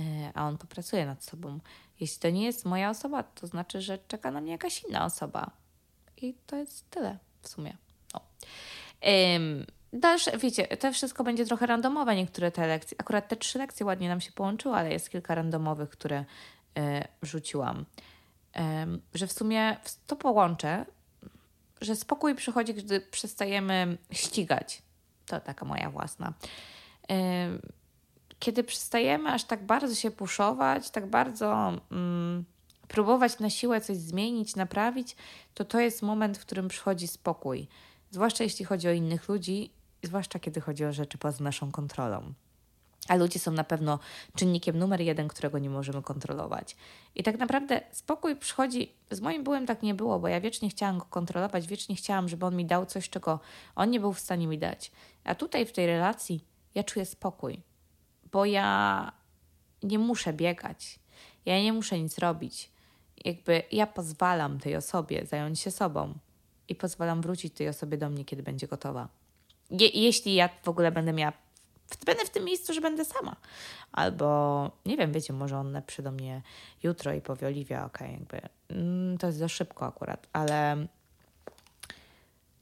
e, 0.00 0.02
a 0.34 0.46
on 0.46 0.58
popracuje 0.58 1.06
nad 1.06 1.24
sobą. 1.24 1.58
Jeśli 2.00 2.18
to 2.18 2.30
nie 2.30 2.44
jest 2.44 2.64
moja 2.64 2.90
osoba, 2.90 3.22
to 3.22 3.46
znaczy, 3.46 3.80
że 3.80 3.98
czeka 4.08 4.30
na 4.30 4.40
mnie 4.40 4.52
jakaś 4.52 4.84
inna 4.84 5.04
osoba. 5.04 5.50
I 6.16 6.34
to 6.46 6.56
jest 6.56 6.90
tyle 6.90 7.18
w 7.42 7.48
sumie. 7.48 7.76
O. 8.14 8.20
Ym, 9.36 9.66
dalsze, 9.92 10.38
wiecie, 10.38 10.66
to 10.66 10.92
wszystko 10.92 11.24
będzie 11.24 11.46
trochę 11.46 11.66
randomowe, 11.66 12.16
niektóre 12.16 12.50
te 12.50 12.66
lekcje. 12.66 12.96
Akurat 13.00 13.28
te 13.28 13.36
trzy 13.36 13.58
lekcje 13.58 13.86
ładnie 13.86 14.08
nam 14.08 14.20
się 14.20 14.32
połączyły, 14.32 14.74
ale 14.74 14.92
jest 14.92 15.10
kilka 15.10 15.34
randomowych, 15.34 15.90
które 15.90 16.20
y, 16.20 16.82
rzuciłam. 17.22 17.84
że 19.14 19.26
w 19.26 19.32
sumie 19.32 19.76
to 20.06 20.16
połączę, 20.16 20.86
że 21.80 21.96
spokój 21.96 22.34
przychodzi, 22.34 22.74
gdy 22.74 23.00
przestajemy 23.00 23.98
ścigać 24.12 24.83
to 25.26 25.40
taka 25.40 25.64
moja 25.64 25.90
własna. 25.90 26.32
Kiedy 28.38 28.64
przestajemy 28.64 29.30
aż 29.30 29.44
tak 29.44 29.66
bardzo 29.66 29.94
się 29.94 30.10
puszować, 30.10 30.90
tak 30.90 31.10
bardzo 31.10 31.72
mm, 31.90 32.44
próbować 32.88 33.38
na 33.38 33.50
siłę 33.50 33.80
coś 33.80 33.96
zmienić, 33.96 34.56
naprawić, 34.56 35.16
to 35.54 35.64
to 35.64 35.80
jest 35.80 36.02
moment, 36.02 36.38
w 36.38 36.40
którym 36.40 36.68
przychodzi 36.68 37.08
spokój. 37.08 37.68
Zwłaszcza 38.10 38.44
jeśli 38.44 38.64
chodzi 38.64 38.88
o 38.88 38.92
innych 38.92 39.28
ludzi, 39.28 39.70
zwłaszcza 40.02 40.38
kiedy 40.38 40.60
chodzi 40.60 40.84
o 40.84 40.92
rzeczy 40.92 41.18
poza 41.18 41.44
naszą 41.44 41.72
kontrolą. 41.72 42.32
A 43.08 43.14
ludzie 43.14 43.38
są 43.38 43.50
na 43.50 43.64
pewno 43.64 43.98
czynnikiem 44.36 44.78
numer 44.78 45.00
jeden, 45.00 45.28
którego 45.28 45.58
nie 45.58 45.70
możemy 45.70 46.02
kontrolować. 46.02 46.76
I 47.14 47.22
tak 47.22 47.38
naprawdę 47.38 47.80
spokój 47.90 48.36
przychodzi. 48.36 48.92
Z 49.10 49.20
moim 49.20 49.44
byłem 49.44 49.66
tak 49.66 49.82
nie 49.82 49.94
było, 49.94 50.18
bo 50.18 50.28
ja 50.28 50.40
wiecznie 50.40 50.68
chciałam 50.68 50.98
go 50.98 51.04
kontrolować, 51.04 51.66
wiecznie 51.66 51.96
chciałam, 51.96 52.28
żeby 52.28 52.46
on 52.46 52.56
mi 52.56 52.66
dał 52.66 52.86
coś, 52.86 53.10
czego 53.10 53.40
on 53.76 53.90
nie 53.90 54.00
był 54.00 54.12
w 54.12 54.20
stanie 54.20 54.46
mi 54.46 54.58
dać. 54.58 54.92
A 55.24 55.34
tutaj 55.34 55.66
w 55.66 55.72
tej 55.72 55.86
relacji 55.86 56.44
ja 56.74 56.84
czuję 56.84 57.06
spokój, 57.06 57.60
bo 58.32 58.44
ja 58.44 59.12
nie 59.82 59.98
muszę 59.98 60.32
biegać, 60.32 60.98
ja 61.46 61.62
nie 61.62 61.72
muszę 61.72 61.98
nic 61.98 62.18
robić. 62.18 62.70
Jakby 63.24 63.62
ja 63.72 63.86
pozwalam 63.86 64.60
tej 64.60 64.76
osobie 64.76 65.26
zająć 65.26 65.60
się 65.60 65.70
sobą 65.70 66.14
i 66.68 66.74
pozwalam 66.74 67.22
wrócić 67.22 67.54
tej 67.54 67.68
osobie 67.68 67.98
do 67.98 68.10
mnie, 68.10 68.24
kiedy 68.24 68.42
będzie 68.42 68.68
gotowa. 68.68 69.08
Je 69.70 69.88
jeśli 69.88 70.34
ja 70.34 70.48
w 70.62 70.68
ogóle 70.68 70.92
będę 70.92 71.12
miała 71.12 71.32
będę 72.06 72.24
w 72.24 72.30
tym 72.30 72.44
miejscu, 72.44 72.74
że 72.74 72.80
będę 72.80 73.04
sama. 73.04 73.36
Albo, 73.92 74.70
nie 74.86 74.96
wiem, 74.96 75.12
wiecie, 75.12 75.32
może 75.32 75.58
on 75.58 75.72
napisze 75.72 76.02
do 76.02 76.12
mnie 76.12 76.42
jutro 76.82 77.12
i 77.12 77.20
powie, 77.20 77.46
Oliwia, 77.46 77.84
okej, 77.84 78.06
okay, 78.06 78.18
jakby 78.18 78.48
mm, 78.68 79.18
to 79.18 79.26
jest 79.26 79.38
za 79.38 79.48
szybko 79.48 79.86
akurat, 79.86 80.26
ale 80.32 80.86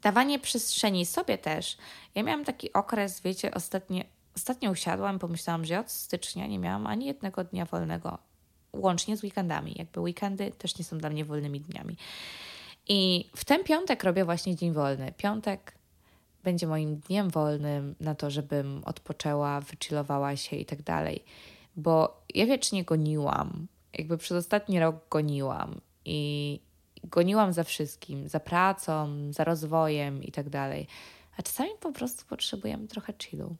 dawanie 0.02 0.38
przestrzeni 0.38 1.06
sobie 1.06 1.38
też. 1.38 1.76
Ja 2.14 2.22
miałam 2.22 2.44
taki 2.44 2.72
okres, 2.72 3.20
wiecie, 3.20 3.54
ostatnio, 3.54 4.04
ostatnio 4.36 4.70
usiadłam, 4.70 5.18
pomyślałam, 5.18 5.64
że 5.64 5.80
od 5.80 5.90
stycznia 5.90 6.46
nie 6.46 6.58
miałam 6.58 6.86
ani 6.86 7.06
jednego 7.06 7.44
dnia 7.44 7.64
wolnego, 7.64 8.18
łącznie 8.72 9.16
z 9.16 9.22
weekendami. 9.22 9.74
Jakby 9.76 10.00
weekendy 10.00 10.50
też 10.50 10.78
nie 10.78 10.84
są 10.84 10.98
dla 10.98 11.10
mnie 11.10 11.24
wolnymi 11.24 11.60
dniami. 11.60 11.96
I 12.88 13.30
w 13.36 13.44
ten 13.44 13.64
piątek 13.64 14.04
robię 14.04 14.24
właśnie 14.24 14.56
dzień 14.56 14.72
wolny. 14.72 15.12
Piątek 15.16 15.74
będzie 16.44 16.66
moim 16.66 16.96
dniem 16.96 17.30
wolnym 17.30 17.94
na 18.00 18.14
to, 18.14 18.30
żebym 18.30 18.82
odpoczęła, 18.84 19.60
wychillowała 19.60 20.36
się 20.36 20.56
i 20.56 20.64
tak 20.64 20.82
dalej. 20.82 21.24
Bo 21.76 22.22
ja 22.34 22.46
wiecznie 22.46 22.84
goniłam, 22.84 23.66
jakby 23.94 24.18
przez 24.18 24.36
ostatni 24.36 24.80
rok 24.80 24.96
goniłam 25.10 25.80
i 26.04 26.60
goniłam 27.04 27.52
za 27.52 27.64
wszystkim, 27.64 28.28
za 28.28 28.40
pracą, 28.40 29.08
za 29.32 29.44
rozwojem 29.44 30.22
i 30.22 30.32
tak 30.32 30.48
dalej. 30.48 30.86
A 31.36 31.42
czasami 31.42 31.70
po 31.80 31.92
prostu 31.92 32.24
potrzebujemy 32.28 32.88
trochę 32.88 33.12
chillu. 33.22 33.56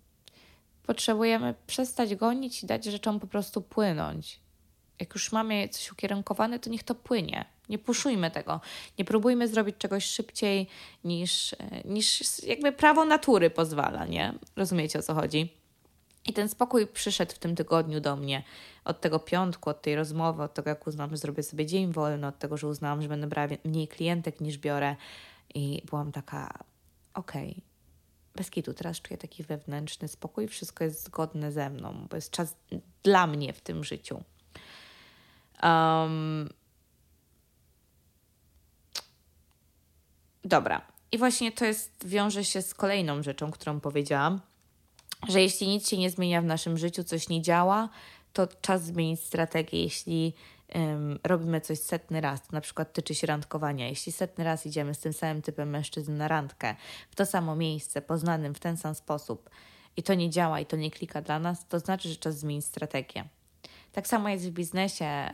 Potrzebujemy 0.86 1.54
przestać 1.66 2.14
gonić 2.14 2.62
i 2.62 2.66
dać 2.66 2.84
rzeczom 2.84 3.20
po 3.20 3.26
prostu 3.26 3.62
płynąć. 3.62 4.40
Jak 5.00 5.14
już 5.14 5.32
mamy 5.32 5.68
coś 5.68 5.92
ukierunkowane, 5.92 6.58
to 6.58 6.70
niech 6.70 6.82
to 6.82 6.94
płynie. 6.94 7.44
Nie 7.68 7.78
puszujmy 7.78 8.30
tego. 8.30 8.61
Nie 8.99 9.04
próbujmy 9.04 9.49
zrobić 9.49 9.76
czegoś 9.78 10.04
szybciej 10.04 10.66
niż, 11.04 11.52
e, 11.52 11.56
niż 11.84 12.22
jakby 12.42 12.72
prawo 12.72 13.04
natury 13.04 13.50
pozwala, 13.50 14.06
nie? 14.06 14.34
Rozumiecie 14.56 14.99
o 14.99 15.02
co 15.02 15.14
chodzi? 15.14 15.62
I 16.26 16.32
ten 16.32 16.49
spokój 16.49 16.87
przyszedł 16.87 17.32
w 17.32 17.38
tym 17.38 17.56
tygodniu 17.56 18.00
do 18.00 18.16
mnie 18.16 18.42
od 18.84 19.00
tego 19.00 19.18
piątku, 19.18 19.70
od 19.70 19.82
tej 19.82 19.96
rozmowy, 19.96 20.42
od 20.42 20.54
tego, 20.54 20.70
jak 20.70 20.87
uznałam, 20.87 21.11
że 21.11 21.16
zrobię 21.16 21.42
sobie 21.42 21.66
dzień 21.66 21.92
wolny, 21.92 22.26
od 22.26 22.38
tego, 22.38 22.56
że 22.56 22.68
uznałam, 22.68 23.02
że 23.02 23.08
będę 23.08 23.26
brała 23.26 23.49
mniej 23.64 23.88
klientek 23.88 24.40
niż 24.40 24.58
biorę. 24.58 24.96
I 25.54 25.82
byłam 25.90 26.12
taka, 26.12 26.58
okej, 27.14 27.50
okay, 27.50 27.62
bez 28.34 28.50
kitu, 28.50 28.75
teraz 28.75 29.00
czuję 29.00 29.18
taki 29.18 29.42
wewnętrzny 29.42 30.08
spokój, 30.08 30.49
wszystko 30.49 30.84
jest 30.84 31.04
zgodne 31.04 31.52
ze 31.52 31.70
mną, 31.70 32.06
bo 32.11 32.16
jest 32.16 32.30
czas 32.30 32.56
dla 33.02 33.26
mnie 33.26 33.52
w 33.52 33.61
tym 33.61 33.84
życiu. 33.84 34.22
Um, 35.62 36.49
dobra. 40.45 40.83
I 41.12 41.19
właśnie 41.19 41.52
to 41.52 41.64
jest, 41.64 42.07
wiąże 42.07 42.45
się 42.45 42.62
z 42.62 42.75
kolejną 42.75 43.23
rzeczą, 43.23 43.50
którą 43.50 43.81
powiedziałam, 43.81 44.40
że 45.28 45.42
jeśli 45.42 45.69
nic 45.69 45.88
się 45.88 45.99
nie 45.99 46.11
zmienia 46.11 46.42
w 46.42 46.45
naszym 46.45 46.78
życiu, 46.78 47.04
coś 47.04 47.28
nie 47.28 47.42
działa, 47.42 47.88
to 48.33 48.47
czas 48.47 48.85
zmienić 48.85 49.21
strategię. 49.21 49.83
Jeśli 49.83 50.35
um, 50.75 51.19
robimy 51.25 51.61
coś 51.61 51.78
setny 51.78 52.21
raz, 52.21 52.42
to 52.42 52.49
na 52.52 52.61
przykład 52.61 52.92
tyczy 52.92 53.14
się 53.14 53.26
randkowania, 53.26 53.88
jeśli 53.88 54.12
setny 54.12 54.45
raz 54.45 54.66
idziemy 54.66 54.95
z 54.95 54.99
tym 54.99 55.12
samym 55.12 55.42
typem 55.42 55.71
mężczyzn 55.71 56.16
na 56.16 56.28
randkę, 56.28 56.76
w 57.11 57.14
to 57.14 57.26
samo 57.26 57.57
miejsce, 57.57 58.02
poznanym 58.02 58.54
w 58.54 58.61
ten 58.61 58.76
sam 58.76 58.95
sposób 58.95 59.50
i 59.97 60.02
to 60.02 60.14
nie 60.14 60.31
działa 60.31 60.61
i 60.61 60.66
to 60.66 60.76
nie 60.76 60.90
klika 60.90 61.23
dla 61.23 61.38
nas, 61.38 61.66
to 61.69 61.78
znaczy, 61.78 62.09
że 62.09 62.16
czas 62.16 62.38
zmienić 62.38 62.64
strategię. 62.64 63.25
Tak 63.92 64.06
samo 64.06 64.28
jest 64.28 64.49
w 64.49 64.50
biznesie. 64.50 65.30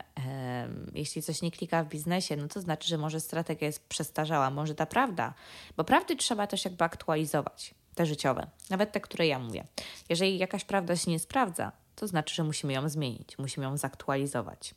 Jeśli 0.93 1.21
coś 1.21 1.41
nie 1.41 1.51
klika 1.51 1.83
w 1.83 1.87
biznesie, 1.87 2.37
no 2.37 2.47
to 2.47 2.61
znaczy, 2.61 2.87
że 2.87 2.97
może 2.97 3.19
strategia 3.19 3.67
jest 3.67 3.87
przestarzała, 3.87 4.49
może 4.49 4.75
ta 4.75 4.85
prawda, 4.85 5.33
bo 5.77 5.83
prawdy 5.83 6.15
trzeba 6.15 6.47
też 6.47 6.65
jakby 6.65 6.83
aktualizować, 6.83 7.73
te 7.95 8.05
życiowe, 8.05 8.47
nawet 8.69 8.91
te, 8.91 9.01
które 9.01 9.27
ja 9.27 9.39
mówię. 9.39 9.63
Jeżeli 10.09 10.37
jakaś 10.37 10.65
prawda 10.65 10.95
się 10.95 11.11
nie 11.11 11.19
sprawdza, 11.19 11.71
to 11.95 12.07
znaczy, 12.07 12.35
że 12.35 12.43
musimy 12.43 12.73
ją 12.73 12.89
zmienić, 12.89 13.37
musimy 13.37 13.65
ją 13.65 13.77
zaktualizować. 13.77 14.75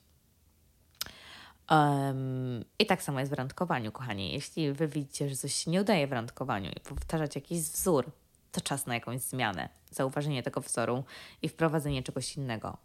Um, 1.71 2.65
I 2.79 2.87
tak 2.87 3.03
samo 3.03 3.21
jest 3.21 3.33
w 3.33 3.35
randkowaniu, 3.35 3.93
kochani. 3.93 4.33
Jeśli 4.33 4.73
wy 4.73 4.89
widzicie, 4.89 5.29
że 5.29 5.37
coś 5.37 5.55
się 5.55 5.71
nie 5.71 5.81
udaje 5.81 6.07
w 6.07 6.13
randkowaniu 6.13 6.71
i 6.71 6.81
powtarzać 6.81 7.35
jakiś 7.35 7.61
wzór, 7.61 8.11
to 8.53 8.61
czas 8.61 8.87
na 8.87 8.95
jakąś 8.95 9.21
zmianę, 9.21 9.69
zauważenie 9.91 10.43
tego 10.43 10.61
wzoru 10.61 11.05
i 11.43 11.49
wprowadzenie 11.49 12.03
czegoś 12.03 12.37
innego. 12.37 12.77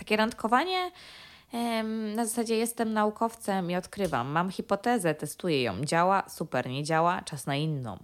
Takie 0.00 0.16
randkowanie 0.16 0.90
na 2.14 2.26
zasadzie 2.26 2.56
jestem 2.56 2.92
naukowcem 2.92 3.70
i 3.70 3.76
odkrywam. 3.76 4.28
Mam 4.28 4.50
hipotezę, 4.50 5.14
testuję 5.14 5.62
ją. 5.62 5.84
Działa, 5.84 6.22
super, 6.28 6.68
nie 6.68 6.84
działa, 6.84 7.22
czas 7.22 7.46
na 7.46 7.56
inną. 7.56 7.98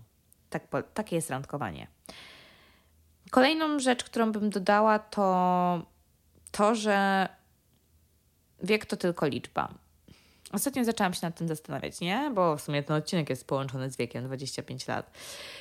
Tak, 0.50 0.62
takie 0.94 1.16
jest 1.16 1.30
randkowanie. 1.30 1.86
Kolejną 3.30 3.78
rzecz, 3.78 4.04
którą 4.04 4.32
bym 4.32 4.50
dodała, 4.50 4.98
to 4.98 5.82
to, 6.52 6.74
że 6.74 7.28
wiek 8.62 8.86
to 8.86 8.96
tylko 8.96 9.26
liczba. 9.26 9.68
Ostatnio 10.52 10.84
zaczęłam 10.84 11.14
się 11.14 11.26
nad 11.26 11.36
tym 11.36 11.48
zastanawiać, 11.48 12.00
nie? 12.00 12.30
Bo 12.34 12.56
w 12.56 12.60
sumie 12.62 12.82
ten 12.82 12.96
odcinek 12.96 13.30
jest 13.30 13.46
połączony 13.46 13.90
z 13.90 13.96
wiekiem 13.96 14.24
25 14.24 14.88
lat. 14.88 15.10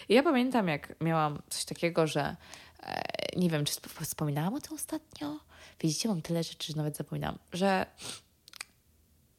I 0.09 0.13
ja 0.13 0.23
pamiętam, 0.23 0.67
jak 0.67 1.01
miałam 1.01 1.41
coś 1.49 1.65
takiego, 1.65 2.07
że 2.07 2.35
e, 2.83 3.01
nie 3.35 3.49
wiem, 3.49 3.65
czy 3.65 3.75
wspominałam 4.01 4.53
o 4.53 4.61
tym 4.61 4.73
ostatnio. 4.73 5.39
Widzicie, 5.79 6.09
mam 6.09 6.21
tyle 6.21 6.43
rzeczy, 6.43 6.71
że 6.71 6.77
nawet 6.77 6.97
zapominam, 6.97 7.37
że 7.53 7.85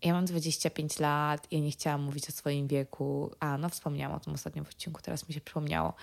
ja 0.03 0.13
mam 0.13 0.25
25 0.25 0.99
lat, 0.99 1.53
ja 1.53 1.59
nie 1.59 1.71
chciałam 1.71 2.03
mówić 2.03 2.29
o 2.29 2.33
swoim 2.33 2.69
wieku. 2.69 3.31
A, 3.41 3.59
no 3.59 3.69
wspomniałam 3.69 4.17
o 4.17 4.21
tym 4.21 4.35
ostatnio 4.35 4.65
w 4.65 4.69
odcinku, 4.69 5.03
teraz 5.03 5.29
mi 5.29 5.35
się 5.35 5.41
przypomniało. 5.41 5.95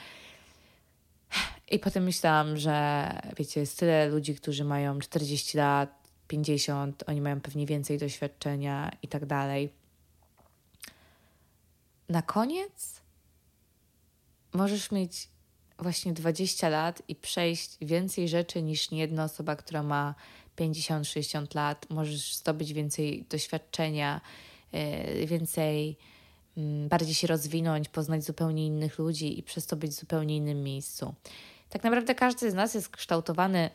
I 1.71 1.79
potem 1.79 2.03
myślałam, 2.03 2.57
że 2.57 3.09
wiecie, 3.37 3.59
jest 3.59 3.79
tyle 3.79 4.09
ludzi, 4.09 4.35
którzy 4.35 4.63
mają 4.63 4.99
40 4.99 5.57
lat, 5.57 6.03
50, 6.27 7.03
oni 7.07 7.21
mają 7.21 7.41
pewnie 7.41 7.65
więcej 7.65 7.97
doświadczenia 7.97 8.91
i 9.01 9.07
tak 9.07 9.25
dalej. 9.25 9.73
Na 12.09 12.21
koniec 12.21 13.01
możesz 14.53 14.91
mieć 14.91 15.29
właśnie 15.79 16.13
20 16.13 16.69
lat 16.69 17.01
i 17.07 17.15
przejść 17.15 17.77
więcej 17.81 18.27
rzeczy 18.27 18.61
niż 18.61 18.91
jedna 18.91 19.23
osoba, 19.23 19.55
która 19.55 19.83
ma 19.83 20.15
50-60 20.57 21.55
lat. 21.55 21.85
Możesz 21.89 22.35
zdobyć 22.35 22.73
więcej 22.73 23.25
doświadczenia, 23.29 24.21
yy, 24.73 25.25
więcej, 25.25 25.97
mm, 26.57 26.89
bardziej 26.89 27.13
się 27.13 27.27
rozwinąć, 27.27 27.89
poznać 27.89 28.23
zupełnie 28.23 28.65
innych 28.65 28.99
ludzi 28.99 29.39
i 29.39 29.43
przez 29.43 29.67
to 29.67 29.75
być 29.75 29.91
w 29.91 29.99
zupełnie 29.99 30.37
innym 30.37 30.63
miejscu. 30.63 31.13
Tak 31.69 31.83
naprawdę 31.83 32.15
każdy 32.15 32.51
z 32.51 32.53
nas 32.53 32.73
jest 32.73 32.89
kształtowany 32.89 33.69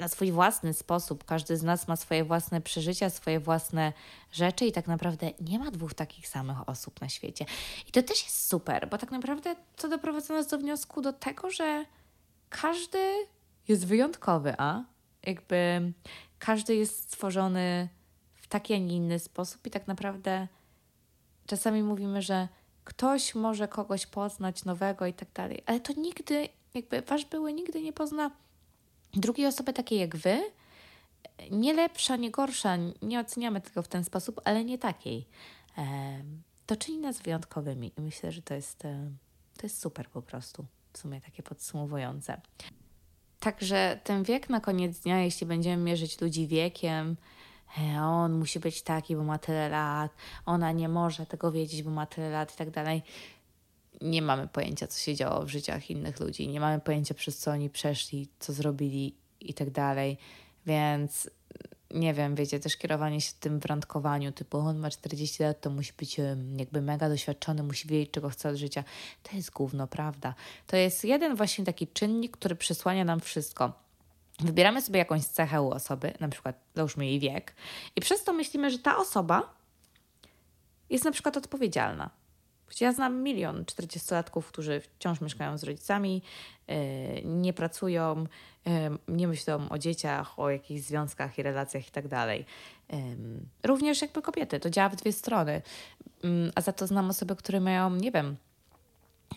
na 0.00 0.08
swój 0.08 0.32
własny 0.32 0.74
sposób. 0.74 1.24
Każdy 1.24 1.56
z 1.56 1.62
nas 1.62 1.88
ma 1.88 1.96
swoje 1.96 2.24
własne 2.24 2.60
przeżycia, 2.60 3.10
swoje 3.10 3.40
własne 3.40 3.92
rzeczy 4.32 4.66
i 4.66 4.72
tak 4.72 4.86
naprawdę 4.86 5.30
nie 5.40 5.58
ma 5.58 5.70
dwóch 5.70 5.94
takich 5.94 6.28
samych 6.28 6.68
osób 6.68 7.00
na 7.00 7.08
świecie. 7.08 7.46
I 7.88 7.92
to 7.92 8.02
też 8.02 8.24
jest 8.24 8.48
super, 8.48 8.88
bo 8.88 8.98
tak 8.98 9.10
naprawdę 9.10 9.56
to 9.76 9.88
doprowadza 9.88 10.34
nas 10.34 10.46
do 10.46 10.58
wniosku 10.58 11.02
do 11.02 11.12
tego, 11.12 11.50
że 11.50 11.84
każdy 12.48 13.14
jest 13.68 13.86
wyjątkowy, 13.86 14.54
a 14.58 14.84
jakby 15.22 15.92
każdy 16.38 16.74
jest 16.74 17.02
stworzony 17.02 17.88
w 18.34 18.46
taki, 18.46 18.74
a 18.74 18.78
nie 18.78 18.96
inny 18.96 19.18
sposób 19.18 19.66
i 19.66 19.70
tak 19.70 19.86
naprawdę 19.86 20.48
czasami 21.46 21.82
mówimy, 21.82 22.22
że 22.22 22.48
ktoś 22.84 23.34
może 23.34 23.68
kogoś 23.68 24.06
poznać 24.06 24.64
nowego 24.64 25.06
i 25.06 25.12
tak 25.12 25.32
dalej, 25.32 25.62
ale 25.66 25.80
to 25.80 25.92
nigdy, 25.92 26.48
jakby 26.74 27.02
wasz 27.02 27.24
były 27.24 27.52
nigdy 27.52 27.82
nie 27.82 27.92
pozna 27.92 28.30
drugiej 29.12 29.46
osoby 29.46 29.72
takiej 29.72 29.98
jak 29.98 30.16
wy, 30.16 30.42
nie 31.50 31.72
lepsza, 31.72 32.16
nie 32.16 32.30
gorsza, 32.30 32.76
nie 33.02 33.20
oceniamy 33.20 33.60
tego 33.60 33.82
w 33.82 33.88
ten 33.88 34.04
sposób, 34.04 34.40
ale 34.44 34.64
nie 34.64 34.78
takiej. 34.78 35.26
To 36.66 36.76
czyni 36.76 36.98
nas 36.98 37.20
wyjątkowymi 37.20 37.92
i 37.98 38.00
myślę, 38.00 38.32
że 38.32 38.42
to 38.42 38.54
jest, 38.54 38.84
e, 38.84 39.10
to 39.56 39.62
jest 39.62 39.80
super 39.80 40.08
po 40.08 40.22
prostu, 40.22 40.66
w 40.92 40.98
sumie 40.98 41.20
takie 41.20 41.42
podsumowujące. 41.42 42.40
Także 43.40 44.00
ten 44.04 44.22
wiek 44.22 44.50
na 44.50 44.60
koniec 44.60 45.00
dnia, 45.00 45.22
jeśli 45.22 45.46
będziemy 45.46 45.82
mierzyć 45.82 46.20
ludzi 46.20 46.46
wiekiem, 46.46 47.16
e, 47.78 48.02
on 48.02 48.32
musi 48.32 48.60
być 48.60 48.82
taki, 48.82 49.16
bo 49.16 49.22
ma 49.22 49.38
tyle 49.38 49.68
lat, 49.68 50.12
ona 50.46 50.72
nie 50.72 50.88
może 50.88 51.26
tego 51.26 51.52
wiedzieć, 51.52 51.82
bo 51.82 51.90
ma 51.90 52.06
tyle 52.06 52.30
lat 52.30 52.54
i 52.54 52.56
tak 52.56 52.70
dalej 52.70 53.02
nie 54.00 54.22
mamy 54.22 54.48
pojęcia, 54.48 54.86
co 54.86 54.98
się 54.98 55.14
działo 55.14 55.42
w 55.46 55.48
życiach 55.48 55.90
innych 55.90 56.20
ludzi, 56.20 56.48
nie 56.48 56.60
mamy 56.60 56.80
pojęcia, 56.80 57.14
przez 57.14 57.38
co 57.38 57.50
oni 57.50 57.70
przeszli, 57.70 58.28
co 58.38 58.52
zrobili 58.52 59.14
i 59.40 59.54
tak 59.54 59.70
dalej. 59.70 60.18
Więc 60.66 61.30
nie 61.90 62.14
wiem, 62.14 62.34
wiecie, 62.34 62.60
też 62.60 62.76
kierowanie 62.76 63.20
się 63.20 63.32
tym 63.40 63.60
w 63.60 63.64
randkowaniu, 63.64 64.32
typu 64.32 64.58
on 64.58 64.78
ma 64.78 64.90
40 64.90 65.42
lat, 65.42 65.60
to 65.60 65.70
musi 65.70 65.92
być 65.98 66.16
jakby 66.56 66.82
mega 66.82 67.08
doświadczony, 67.08 67.62
musi 67.62 67.88
wiedzieć, 67.88 68.10
czego 68.10 68.28
chce 68.28 68.48
od 68.48 68.56
życia. 68.56 68.84
To 69.22 69.36
jest 69.36 69.50
gówno, 69.50 69.86
prawda? 69.86 70.34
To 70.66 70.76
jest 70.76 71.04
jeden 71.04 71.36
właśnie 71.36 71.64
taki 71.64 71.86
czynnik, 71.86 72.36
który 72.36 72.56
przysłania 72.56 73.04
nam 73.04 73.20
wszystko. 73.20 73.72
Wybieramy 74.40 74.82
sobie 74.82 74.98
jakąś 74.98 75.24
cechę 75.24 75.62
u 75.62 75.70
osoby, 75.70 76.12
na 76.20 76.28
przykład 76.28 76.56
załóżmy 76.74 77.06
jej 77.06 77.20
wiek, 77.20 77.54
i 77.96 78.00
przez 78.00 78.24
to 78.24 78.32
myślimy, 78.32 78.70
że 78.70 78.78
ta 78.78 78.96
osoba 78.96 79.54
jest 80.90 81.04
na 81.04 81.12
przykład 81.12 81.36
odpowiedzialna 81.36 82.10
ja 82.80 82.92
znam 82.92 83.22
milion 83.22 83.64
40-latków, 83.64 84.42
którzy 84.42 84.80
wciąż 84.80 85.20
mieszkają 85.20 85.58
z 85.58 85.64
rodzicami, 85.64 86.22
e, 86.66 87.22
nie 87.22 87.52
pracują, 87.52 88.26
e, 88.66 88.90
nie 89.08 89.28
myślą 89.28 89.68
o 89.68 89.78
dzieciach, 89.78 90.38
o 90.38 90.50
jakichś 90.50 90.80
związkach 90.80 91.38
i 91.38 91.42
relacjach 91.42 91.88
i 91.88 91.90
tak. 91.90 92.04
Również 93.64 94.02
jakby 94.02 94.22
kobiety, 94.22 94.60
to 94.60 94.70
działa 94.70 94.88
w 94.88 94.96
dwie 94.96 95.12
strony. 95.12 95.62
Mm, 96.24 96.52
a 96.54 96.60
za 96.60 96.72
to 96.72 96.86
znam 96.86 97.10
osoby, 97.10 97.36
które 97.36 97.60
mają, 97.60 97.90
nie 97.90 98.10
wiem, 98.10 98.36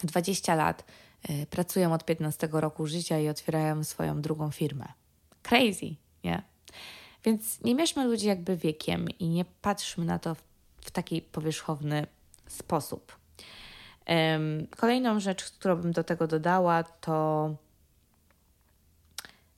20 0.04 0.56
lat, 0.56 0.86
e, 1.30 1.46
pracują 1.46 1.94
od 1.94 2.06
15 2.06 2.50
roku 2.52 2.88
życia 2.88 3.20
i 3.20 3.30
otwierają 3.30 3.84
swoją 3.84 4.22
drugą 4.22 4.52
firmę. 4.52 4.86
Crazy, 5.42 5.96
nie? 6.24 6.44
Więc 7.26 7.64
nie 7.64 7.76
mierzmy 7.76 8.06
ludzi 8.06 8.28
jakby 8.28 8.58
wiekiem 8.58 9.08
i 9.20 9.30
nie 9.30 9.46
patrzmy 9.46 10.06
na 10.06 10.20
to 10.20 10.36
w 10.82 10.92
taki 10.92 11.22
powierzchowny 11.22 12.08
sposób. 12.48 13.23
Kolejną 14.78 15.20
rzecz, 15.20 15.44
którą 15.44 15.76
bym 15.76 15.92
do 15.92 16.04
tego 16.04 16.28
dodała, 16.28 16.84
to 16.84 17.50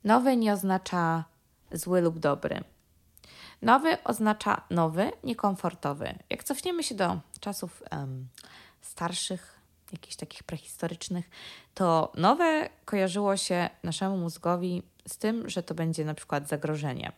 nowy 0.04 0.38
nie 0.38 0.54
oznacza 0.54 1.24
zły 1.72 2.02
lub 2.02 2.20
dobry. 2.20 2.64
Nowy 3.62 4.04
oznacza 4.04 4.62
nowy, 4.70 5.12
niekomfortowy. 5.24 6.16
Jak 6.30 6.44
cofniemy 6.44 6.84
się 6.84 6.96
do 6.96 7.20
czasów 7.40 7.84
um, 7.92 8.28
starszych, 8.82 9.60
jakichś 9.92 10.16
takich 10.16 10.44
prehistorycznych, 10.44 11.30
to 11.74 12.12
nowe 12.16 12.70
kojarzyło 12.86 13.38
się 13.38 13.70
naszemu 13.84 14.18
mózgowi 14.18 14.84
z 15.08 15.18
tym, 15.18 15.50
że 15.50 15.64
to 15.64 15.76
będzie 15.76 16.06
na 16.06 16.14
przykład 16.14 16.48
zagrożenie. 16.48 17.12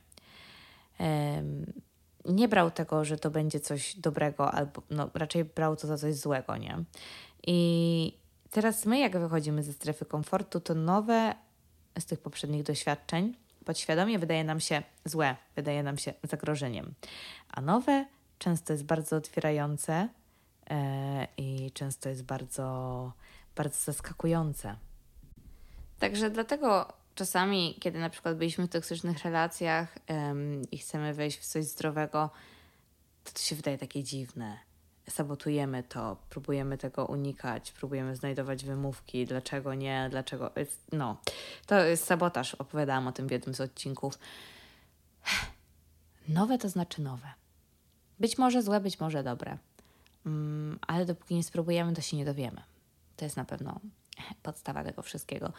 Um, 0.99 1.73
nie 2.33 2.47
brał 2.47 2.71
tego, 2.71 3.05
że 3.05 3.17
to 3.17 3.31
będzie 3.31 3.59
coś 3.59 3.95
dobrego, 3.95 4.51
albo 4.51 4.81
no, 4.89 5.09
raczej 5.13 5.45
brał 5.45 5.75
to 5.75 5.87
za 5.87 5.97
coś 5.97 6.15
złego, 6.15 6.57
nie? 6.57 6.83
I 7.47 8.13
teraz 8.51 8.85
my, 8.85 8.99
jak 8.99 9.19
wychodzimy 9.19 9.63
ze 9.63 9.73
strefy 9.73 10.05
komfortu, 10.05 10.59
to 10.59 10.75
nowe 10.75 11.35
z 11.99 12.05
tych 12.05 12.19
poprzednich 12.19 12.63
doświadczeń 12.63 13.33
podświadomie 13.67 14.19
wydaje 14.19 14.43
nam 14.43 14.59
się 14.59 14.83
złe, 15.05 15.35
wydaje 15.55 15.83
nam 15.83 15.97
się 15.97 16.13
zagrożeniem. 16.23 16.93
A 17.49 17.61
nowe 17.61 18.05
często 18.39 18.73
jest 18.73 18.85
bardzo 18.85 19.15
otwierające 19.15 20.09
yy, 20.69 20.75
i 21.37 21.71
często 21.71 22.09
jest 22.09 22.23
bardzo, 22.23 23.11
bardzo 23.55 23.77
zaskakujące. 23.81 24.75
Także 25.99 26.29
dlatego 26.29 26.93
czasami, 27.17 27.77
kiedy 27.79 27.99
na 27.99 28.09
przykład 28.09 28.37
byliśmy 28.37 28.67
w 28.67 28.69
toksycznych 28.69 29.23
relacjach 29.23 29.97
i 30.71 30.77
chcemy 30.77 31.13
wejść 31.13 31.39
w 31.39 31.45
coś 31.45 31.65
zdrowego, 31.65 32.29
to 33.23 33.31
to 33.31 33.39
się 33.39 33.55
wydaje 33.55 33.77
takie 33.77 34.03
dziwne. 34.03 34.57
Sabotujemy 35.09 35.83
to, 35.83 36.17
próbujemy 36.29 36.77
tego 36.77 37.05
unikać, 37.05 37.71
próbujemy 37.71 38.15
znajdować 38.15 38.65
wymówki, 38.65 39.25
dlaczego 39.25 39.73
nie, 39.73 40.07
dlaczego. 40.11 40.51
No, 40.91 41.17
to 41.65 41.79
jest 41.79 42.05
sabotaż. 42.05 42.55
Opowiadałam 42.55 43.07
o 43.07 43.11
tym 43.11 43.27
w 43.27 43.31
jednym 43.31 43.55
z 43.55 43.61
odcinków. 43.61 44.19
Nowe 46.27 46.57
to 46.57 46.69
znaczy 46.69 47.01
nowe. 47.01 47.33
Być 48.19 48.37
może 48.37 48.63
złe, 48.63 48.79
być 48.79 48.99
może 48.99 49.23
dobre. 49.23 49.57
Mm, 50.25 50.79
ale 50.87 51.05
dopóki 51.05 51.35
nie 51.35 51.43
spróbujemy, 51.43 51.93
to 51.93 52.01
się 52.01 52.17
nie 52.17 52.25
dowiemy. 52.25 52.61
To 53.17 53.25
jest 53.25 53.37
na 53.37 53.45
pewno 53.45 53.79
podstawa 54.43 54.83
tego 54.83 55.01
wszystkiego. 55.01 55.53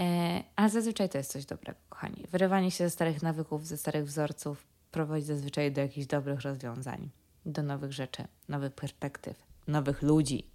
E, 0.00 0.42
ale 0.56 0.70
zazwyczaj 0.70 1.08
to 1.08 1.18
jest 1.18 1.32
coś 1.32 1.44
dobrego, 1.44 1.78
kochani. 1.88 2.24
Wyrywanie 2.30 2.70
się 2.70 2.84
ze 2.84 2.90
starych 2.90 3.22
nawyków, 3.22 3.66
ze 3.66 3.76
starych 3.76 4.04
wzorców 4.04 4.66
prowadzi 4.90 5.26
zazwyczaj 5.26 5.72
do 5.72 5.80
jakichś 5.80 6.06
dobrych 6.06 6.40
rozwiązań, 6.40 7.10
do 7.46 7.62
nowych 7.62 7.92
rzeczy, 7.92 8.24
nowych 8.48 8.72
perspektyw, 8.72 9.36
nowych 9.68 10.02
ludzi, 10.02 10.46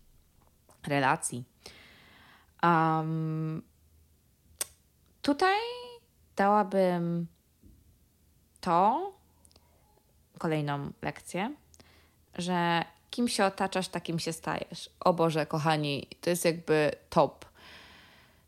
relacji. 0.87 1.43
Um, 2.63 3.61
tutaj 5.21 5.55
dałabym 6.35 7.27
to, 8.61 9.13
kolejną 10.37 10.91
lekcję, 11.01 11.55
że 12.35 12.85
kim 13.09 13.27
się 13.27 13.45
otaczasz, 13.45 13.87
takim 13.87 14.19
się 14.19 14.33
stajesz. 14.33 14.89
O 14.99 15.13
Boże, 15.13 15.45
kochani, 15.45 16.07
to 16.21 16.29
jest 16.29 16.45
jakby 16.45 16.91
top. 17.09 17.45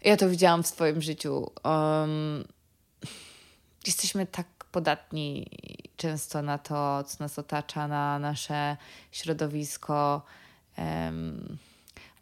Ja 0.02 0.18
to 0.18 0.30
widziałam 0.30 0.64
w 0.64 0.68
swoim 0.68 1.02
życiu. 1.02 1.52
Um, 1.64 2.46
jesteśmy 3.88 4.26
tak 4.26 4.48
podatni 4.72 5.50
często 5.98 6.42
na 6.42 6.58
to, 6.58 7.04
co 7.04 7.24
nas 7.24 7.40
otacza, 7.40 7.88
na 7.88 8.20
nasze 8.20 8.78
środowisko. 9.12 10.22
Um, 10.78 11.58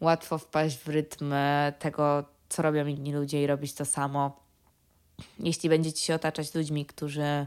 łatwo 0.00 0.38
wpaść 0.38 0.78
w 0.78 0.88
rytm 0.88 1.34
tego, 1.78 2.24
co 2.48 2.62
robią 2.62 2.86
inni 2.86 3.12
ludzie 3.12 3.42
i 3.42 3.46
robić 3.46 3.74
to 3.74 3.84
samo. 3.84 4.40
Jeśli 5.38 5.68
będziecie 5.68 6.00
się 6.00 6.14
otaczać 6.14 6.54
ludźmi, 6.54 6.86
którzy 6.86 7.46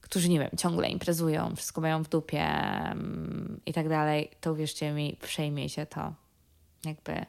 którzy, 0.00 0.28
nie 0.28 0.38
wiem, 0.38 0.50
ciągle 0.58 0.88
imprezują, 0.88 1.56
wszystko 1.56 1.80
mają 1.80 2.04
w 2.04 2.08
dupie 2.08 2.46
um, 2.88 3.60
i 3.66 3.72
tak 3.72 3.88
dalej, 3.88 4.30
to 4.40 4.52
uwierzcie 4.52 4.92
mi, 4.92 5.16
przejmiecie 5.22 5.86
to. 5.86 6.12
Jakby 6.84 7.26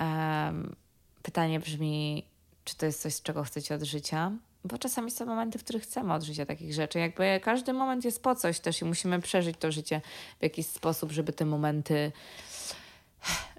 um, 0.00 0.76
pytanie 1.22 1.60
brzmi, 1.60 2.24
czy 2.64 2.76
to 2.76 2.86
jest 2.86 3.02
coś, 3.02 3.14
z 3.14 3.22
czego 3.22 3.44
chcecie 3.44 3.74
od 3.74 3.82
życia? 3.82 4.32
Bo 4.64 4.78
czasami 4.78 5.10
są 5.10 5.26
momenty, 5.26 5.58
w 5.58 5.64
których 5.64 5.82
chcemy 5.82 6.14
od 6.14 6.22
życia 6.22 6.46
takich 6.46 6.74
rzeczy. 6.74 6.98
Jakby 6.98 7.40
każdy 7.42 7.72
moment 7.72 8.04
jest 8.04 8.22
po 8.22 8.34
coś 8.34 8.60
też 8.60 8.80
i 8.82 8.84
musimy 8.84 9.20
przeżyć 9.20 9.56
to 9.58 9.72
życie 9.72 10.00
w 10.40 10.42
jakiś 10.42 10.66
sposób, 10.66 11.12
żeby 11.12 11.32
te 11.32 11.44
momenty 11.44 12.12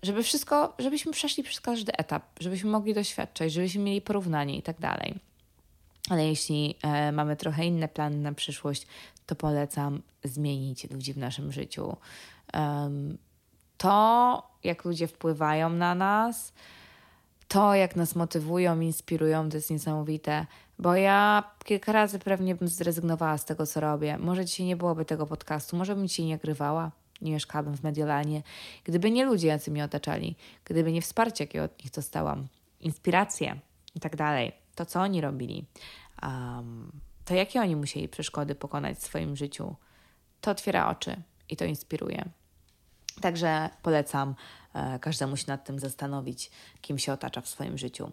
żeby 0.04 0.24
wszystko, 0.24 0.74
żebyśmy 0.80 1.12
przeszli 1.12 1.44
przez 1.44 1.62
każdy 1.62 1.92
etap, 1.98 2.24
żebyśmy 2.40 2.70
mogli 2.70 2.94
doświadczać, 2.94 3.54
żebyśmy 3.54 3.84
mieli 3.84 4.02
porównanie 4.02 4.58
i 4.58 4.62
tak 4.62 4.80
dalej. 4.80 5.20
Ale 6.10 6.28
jeśli 6.28 6.76
e, 6.82 7.12
mamy 7.12 7.36
trochę 7.36 7.66
inne 7.66 7.88
plany 7.88 8.18
na 8.18 8.34
przyszłość, 8.34 8.88
to 9.26 9.36
polecam 9.36 10.02
zmienić 10.24 10.92
ludzi 10.92 11.14
w 11.14 11.18
naszym 11.18 11.52
życiu. 11.52 11.98
Um, 12.54 13.18
to, 13.80 14.44
jak 14.64 14.86
ludzie 14.86 15.08
wpływają 15.08 15.70
na 15.70 15.96
nas, 15.96 16.54
to, 17.48 17.76
jak 17.76 17.96
nas 17.96 18.16
motywują, 18.16 18.80
inspirują, 18.80 19.50
to 19.50 19.58
jest 19.58 19.72
niesamowite, 19.72 20.46
bo 20.80 20.96
ja 20.96 21.44
kilka 21.66 21.92
razy 21.92 22.20
pewnie 22.20 22.56
bym 22.56 22.68
zrezygnowała 22.68 23.38
z 23.38 23.46
tego, 23.46 23.66
co 23.66 23.80
robię. 23.80 24.18
Może 24.18 24.46
dzisiaj 24.46 24.66
nie 24.66 24.76
byłoby 24.76 25.06
tego 25.06 25.26
podcastu, 25.26 25.78
może 25.78 25.96
bym 25.96 26.08
dzisiaj 26.08 26.26
nie 26.26 26.34
nagrywała, 26.34 26.92
nie 27.22 27.32
mieszkałabym 27.32 27.78
w 27.78 27.84
Mediolanie, 27.84 28.44
gdyby 28.84 29.12
nie 29.12 29.26
ludzie, 29.26 29.48
jacy 29.48 29.72
mnie 29.72 29.84
otaczali, 29.84 30.36
gdyby 30.66 30.92
nie 30.92 31.02
wsparcie, 31.02 31.44
jakie 31.44 31.64
od 31.64 31.84
nich 31.84 31.92
dostałam, 31.92 32.48
inspiracje 32.80 33.60
i 33.96 34.00
tak 34.00 34.16
dalej, 34.16 34.52
to 34.76 34.86
co 34.86 35.02
oni 35.02 35.22
robili, 35.22 35.66
um, 36.24 36.92
to 37.26 37.34
jakie 37.34 37.62
oni 37.62 37.76
musieli 37.76 38.10
przeszkody 38.10 38.56
pokonać 38.56 38.98
w 38.98 39.04
swoim 39.04 39.36
życiu, 39.36 39.76
to 40.42 40.52
otwiera 40.52 40.90
oczy 40.90 41.16
i 41.50 41.56
to 41.58 41.66
inspiruje. 41.66 42.30
Także 43.22 43.70
polecam 43.82 44.36
e, 44.74 45.00
każdemu 45.00 45.38
się 45.38 45.46
nad 45.48 45.66
tym 45.66 45.80
zastanowić, 45.80 46.52
kim 46.82 47.00
się 47.00 47.14
otacza 47.14 47.42
w 47.42 47.50
swoim 47.50 47.78
życiu. 47.78 48.12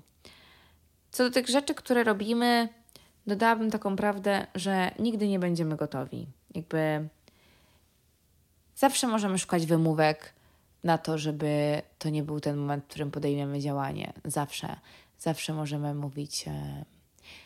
Co 1.11 1.25
do 1.25 1.31
tych 1.31 1.49
rzeczy, 1.49 1.75
które 1.75 2.05
robimy, 2.05 2.69
dodałabym 3.27 3.71
taką 3.71 3.97
prawdę, 3.97 4.47
że 4.55 4.91
nigdy 4.99 5.29
nie 5.29 5.39
będziemy 5.39 5.77
gotowi. 5.77 6.27
Jakby 6.55 7.09
zawsze 8.77 9.07
możemy 9.07 9.39
szukać 9.39 9.67
wymówek 9.67 10.33
na 10.85 10.99
to, 10.99 11.19
żeby 11.19 11.83
to 11.99 12.09
nie 12.09 12.23
był 12.23 12.41
ten 12.41 12.57
moment, 12.57 12.85
w 12.85 12.87
którym 12.87 13.11
podejmiemy 13.11 13.61
działanie. 13.61 14.13
Zawsze, 14.25 14.77
zawsze 15.19 15.53
możemy 15.53 15.95
mówić. 15.95 16.49
E, 16.49 16.85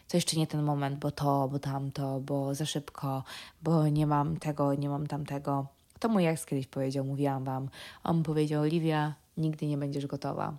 to 0.09 0.17
jeszcze 0.17 0.37
nie 0.37 0.47
ten 0.47 0.63
moment, 0.63 0.99
bo 0.99 1.11
to, 1.11 1.49
bo 1.49 1.59
tamto, 1.59 2.21
bo 2.21 2.55
za 2.55 2.67
szybko, 2.67 3.25
bo 3.63 3.89
nie 3.89 4.07
mam 4.07 4.37
tego, 4.37 4.75
nie 4.75 4.89
mam 4.89 5.07
tamtego. 5.07 5.67
To 6.01 6.09
mój 6.09 6.25
jak 6.25 6.45
kiedyś 6.45 6.67
powiedział, 6.67 7.05
mówiłam 7.05 7.45
wam. 7.45 7.69
On 8.05 8.23
powiedział, 8.23 8.63
Oliwia, 8.63 9.15
nigdy 9.37 9.67
nie 9.67 9.79
będziesz 9.79 10.07
gotowa. 10.07 10.57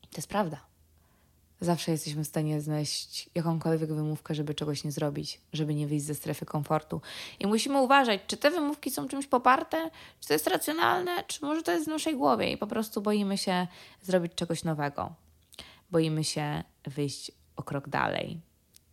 To 0.00 0.16
jest 0.16 0.28
prawda. 0.28 0.60
Zawsze 1.60 1.92
jesteśmy 1.92 2.24
w 2.24 2.26
stanie 2.26 2.60
znaleźć 2.60 3.30
jakąkolwiek 3.34 3.92
wymówkę, 3.92 4.34
żeby 4.34 4.54
czegoś 4.54 4.84
nie 4.84 4.92
zrobić, 4.92 5.40
żeby 5.52 5.74
nie 5.74 5.86
wyjść 5.86 6.04
ze 6.04 6.14
strefy 6.14 6.46
komfortu. 6.46 7.00
I 7.40 7.46
musimy 7.46 7.80
uważać, 7.80 8.20
czy 8.26 8.36
te 8.36 8.50
wymówki 8.50 8.90
są 8.90 9.08
czymś 9.08 9.26
poparte, 9.26 9.90
czy 10.20 10.28
to 10.28 10.34
jest 10.34 10.46
racjonalne, 10.46 11.24
czy 11.26 11.44
może 11.44 11.62
to 11.62 11.72
jest 11.72 11.84
w 11.84 11.88
naszej 11.88 12.16
głowie 12.16 12.52
i 12.52 12.56
po 12.56 12.66
prostu 12.66 13.02
boimy 13.02 13.38
się 13.38 13.66
zrobić 14.02 14.34
czegoś 14.34 14.64
nowego. 14.64 15.14
Boimy 15.90 16.24
się 16.24 16.64
wyjść 16.84 17.32
o 17.56 17.62
krok 17.62 17.88
dalej 17.88 18.40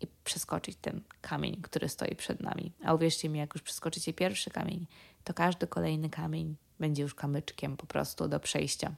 i 0.01 0.07
przeskoczyć 0.23 0.77
ten 0.81 1.01
kamień, 1.21 1.61
który 1.61 1.89
stoi 1.89 2.15
przed 2.15 2.39
nami. 2.41 2.71
A 2.83 2.93
uwierzcie 2.93 3.29
mi, 3.29 3.39
jak 3.39 3.53
już 3.55 3.63
przeskoczycie 3.63 4.13
pierwszy 4.13 4.49
kamień, 4.49 4.85
to 5.23 5.33
każdy 5.33 5.67
kolejny 5.67 6.09
kamień 6.09 6.55
będzie 6.79 7.03
już 7.03 7.15
kamyczkiem 7.15 7.77
po 7.77 7.85
prostu 7.85 8.27
do 8.27 8.39
przejścia. 8.39 8.95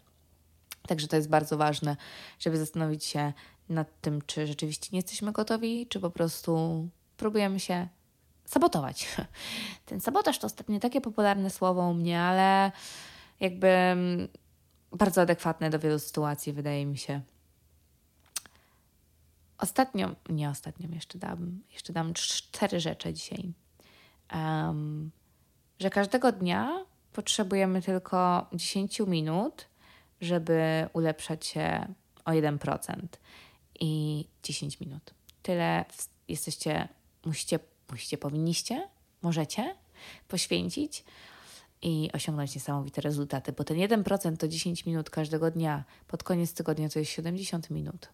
Także 0.87 1.07
to 1.07 1.15
jest 1.15 1.29
bardzo 1.29 1.57
ważne, 1.57 1.97
żeby 2.39 2.57
zastanowić 2.57 3.05
się 3.05 3.33
nad 3.69 4.01
tym, 4.01 4.21
czy 4.21 4.47
rzeczywiście 4.47 4.89
nie 4.93 4.99
jesteśmy 4.99 5.31
gotowi, 5.31 5.87
czy 5.87 5.99
po 5.99 6.09
prostu 6.09 6.87
próbujemy 7.17 7.59
się 7.59 7.87
sabotować. 8.45 9.07
Ten 9.85 10.01
sabotaż 10.01 10.39
to 10.39 10.47
ostatnio 10.47 10.79
takie 10.79 11.01
popularne 11.01 11.49
słowo 11.49 11.89
u 11.89 11.93
mnie, 11.93 12.21
ale 12.21 12.71
jakby 13.39 13.67
mm, 13.67 14.27
bardzo 14.91 15.21
adekwatne 15.21 15.69
do 15.69 15.79
wielu 15.79 15.99
sytuacji, 15.99 16.53
wydaje 16.53 16.85
mi 16.85 16.97
się. 16.97 17.21
Ostatnią, 19.57 20.15
nie 20.29 20.49
ostatnią, 20.49 20.89
jeszcze 20.91 21.19
dam, 21.19 21.61
jeszcze 21.73 21.93
dam 21.93 22.13
cztery 22.13 22.79
rzeczy 22.79 23.13
dzisiaj. 23.13 23.53
Um, 24.33 25.11
że 25.79 25.89
każdego 25.89 26.31
dnia 26.31 26.85
potrzebujemy 27.13 27.81
tylko 27.81 28.47
10 28.53 28.99
minut, 28.99 29.67
żeby 30.21 30.89
ulepszać 30.93 31.45
się 31.45 31.93
o 32.25 32.31
1% 32.31 32.97
i 33.79 34.25
10 34.43 34.79
minut. 34.79 35.13
Tyle 35.41 35.85
jesteście, 36.27 36.87
musicie, 37.25 37.59
musicie, 37.91 38.17
powinniście, 38.17 38.89
możecie 39.21 39.75
poświęcić 40.27 41.03
i 41.81 42.09
osiągnąć 42.13 42.55
niesamowite 42.55 43.01
rezultaty, 43.01 43.53
bo 43.53 43.63
ten 43.63 43.77
1% 43.77 44.37
to 44.37 44.47
10 44.47 44.85
minut 44.85 45.09
każdego 45.09 45.51
dnia. 45.51 45.83
Pod 46.07 46.23
koniec 46.23 46.53
tygodnia 46.53 46.89
to 46.89 46.99
jest 46.99 47.11
70 47.11 47.69
minut. 47.69 48.09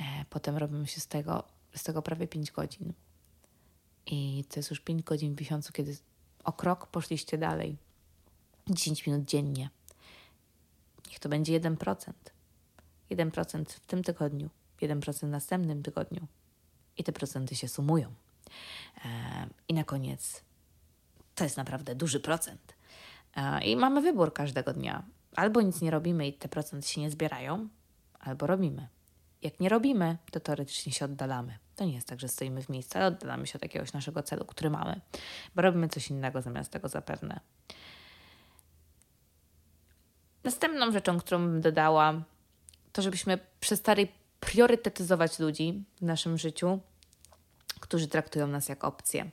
E, 0.00 0.24
potem 0.30 0.56
robimy 0.56 0.86
się 0.86 1.00
z 1.00 1.06
tego, 1.06 1.44
z 1.74 1.82
tego 1.82 2.02
prawie 2.02 2.28
5 2.28 2.50
godzin. 2.50 2.92
I 4.06 4.44
to 4.48 4.58
jest 4.58 4.70
już 4.70 4.80
5 4.80 5.02
godzin 5.02 5.34
w 5.34 5.40
miesiącu, 5.40 5.72
kiedy 5.72 5.96
o 6.46 6.52
krok 6.52 6.86
poszliście 6.86 7.38
dalej. 7.38 7.76
10 8.70 9.06
minut 9.06 9.24
dziennie. 9.24 9.70
Niech 11.10 11.18
to 11.18 11.28
będzie 11.28 11.60
1%. 11.60 12.12
1% 13.10 13.64
w 13.64 13.86
tym 13.86 14.02
tygodniu, 14.02 14.50
1% 14.82 15.26
w 15.26 15.30
następnym 15.30 15.82
tygodniu. 15.82 16.26
I 16.98 17.04
te 17.04 17.12
procenty 17.12 17.56
się 17.56 17.68
sumują. 17.68 18.14
E, 19.04 19.08
I 19.68 19.74
na 19.74 19.84
koniec 19.84 20.42
to 21.34 21.44
jest 21.44 21.56
naprawdę 21.56 21.94
duży 21.94 22.20
procent. 22.20 22.74
E, 23.36 23.64
I 23.64 23.76
mamy 23.76 24.02
wybór 24.02 24.32
każdego 24.32 24.72
dnia. 24.72 25.02
Albo 25.36 25.62
nic 25.62 25.80
nie 25.80 25.90
robimy 25.90 26.28
i 26.28 26.32
te 26.32 26.48
procenty 26.48 26.88
się 26.88 27.00
nie 27.00 27.10
zbierają, 27.10 27.68
albo 28.20 28.46
robimy. 28.46 28.88
Jak 29.42 29.60
nie 29.60 29.68
robimy, 29.68 30.18
to 30.30 30.40
teoretycznie 30.40 30.92
się 30.92 31.04
oddalamy. 31.04 31.58
To 31.76 31.84
nie 31.84 31.94
jest 31.94 32.08
tak, 32.08 32.20
że 32.20 32.28
stoimy 32.28 32.62
w 32.62 32.68
miejscu, 32.68 32.98
ale 32.98 33.06
oddalamy 33.06 33.46
się 33.46 33.56
od 33.56 33.62
jakiegoś 33.62 33.92
naszego 33.92 34.22
celu, 34.22 34.44
który 34.44 34.70
mamy, 34.70 35.00
bo 35.54 35.62
robimy 35.62 35.88
coś 35.88 36.10
innego 36.10 36.42
zamiast 36.42 36.70
tego 36.70 36.88
zapewne. 36.88 37.40
Następną 40.44 40.92
rzeczą, 40.92 41.18
którą 41.18 41.38
bym 41.38 41.60
dodała, 41.60 42.22
to 42.92 43.02
żebyśmy 43.02 43.38
przestali 43.60 44.08
priorytetyzować 44.40 45.38
ludzi 45.38 45.84
w 46.00 46.02
naszym 46.02 46.38
życiu, 46.38 46.80
którzy 47.80 48.08
traktują 48.08 48.46
nas 48.46 48.68
jak 48.68 48.84
opcję. 48.84 49.30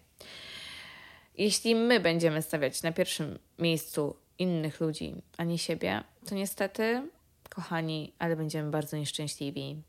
Jeśli 1.38 1.76
my 1.76 2.00
będziemy 2.00 2.42
stawiać 2.42 2.84
na 2.84 2.92
pierwszym 2.92 3.40
miejscu 3.60 4.16
innych 4.40 4.80
ludzi, 4.80 5.22
a 5.38 5.44
nie 5.44 5.58
siebie, 5.58 6.04
to 6.26 6.36
niestety, 6.36 7.08
kochani, 7.56 8.14
ale 8.20 8.36
będziemy 8.36 8.72
bardzo 8.72 8.98
nieszczęśliwi. 8.98 9.82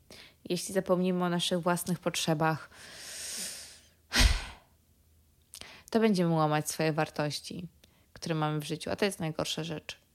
Jeśli 0.49 0.73
zapomnimy 0.73 1.25
o 1.25 1.29
naszych 1.29 1.61
własnych 1.61 1.99
potrzebach, 1.99 2.69
to 5.91 5.99
będziemy 5.99 6.33
łamać 6.33 6.69
swoje 6.69 6.93
wartości, 6.93 7.67
które 8.13 8.35
mamy 8.35 8.59
w 8.59 8.63
życiu, 8.63 8.91
a 8.91 8.95
to 8.95 9.05
jest 9.05 9.19
najgorsza 9.19 9.63
rzecz 9.63 10.05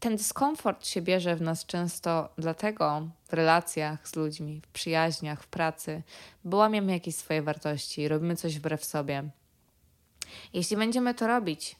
ten 0.00 0.16
dyskomfort 0.16 0.86
się 0.86 1.02
bierze 1.02 1.36
w 1.36 1.42
nas 1.42 1.66
często 1.66 2.28
dlatego 2.38 3.08
w 3.28 3.32
relacjach 3.32 4.08
z 4.08 4.16
ludźmi, 4.16 4.60
w 4.60 4.68
przyjaźniach, 4.68 5.42
w 5.42 5.46
pracy, 5.46 6.02
bo 6.44 6.56
łamiemy 6.56 6.92
jakieś 6.92 7.16
swoje 7.16 7.42
wartości, 7.42 8.08
robimy 8.08 8.36
coś 8.36 8.58
wbrew 8.58 8.84
sobie. 8.84 9.30
Jeśli 10.52 10.76
będziemy 10.76 11.14
to 11.14 11.26
robić, 11.26 11.76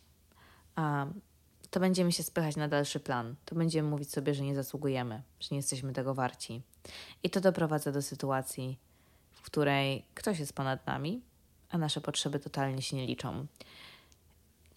to 1.77 1.81
będziemy 1.81 2.13
się 2.13 2.23
spychać 2.23 2.57
na 2.57 2.69
dalszy 2.69 3.01
plan. 3.01 3.35
To 3.45 3.55
będziemy 3.55 3.89
mówić 3.89 4.11
sobie, 4.11 4.35
że 4.35 4.43
nie 4.43 4.55
zasługujemy, 4.55 5.23
że 5.41 5.49
nie 5.51 5.57
jesteśmy 5.57 5.93
tego 5.93 6.15
warci. 6.15 6.63
I 7.23 7.31
to 7.31 7.41
doprowadza 7.41 7.93
do 7.93 8.03
sytuacji, 8.03 8.79
w 9.33 9.43
której 9.43 10.05
ktoś 10.15 10.39
jest 10.39 10.53
ponad 10.53 10.87
nami, 10.87 11.21
a 11.71 11.79
nasze 11.79 12.01
potrzeby 12.01 12.41
totalnie 12.41 12.83
się 12.83 12.97
nie 12.97 13.07
liczą. 13.07 13.47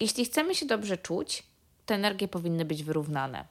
Jeśli 0.00 0.24
chcemy 0.24 0.54
się 0.54 0.66
dobrze 0.66 0.98
czuć, 0.98 1.42
te 1.86 1.94
energie 1.94 2.28
powinny 2.28 2.64
być 2.64 2.84
wyrównane. 2.84 3.44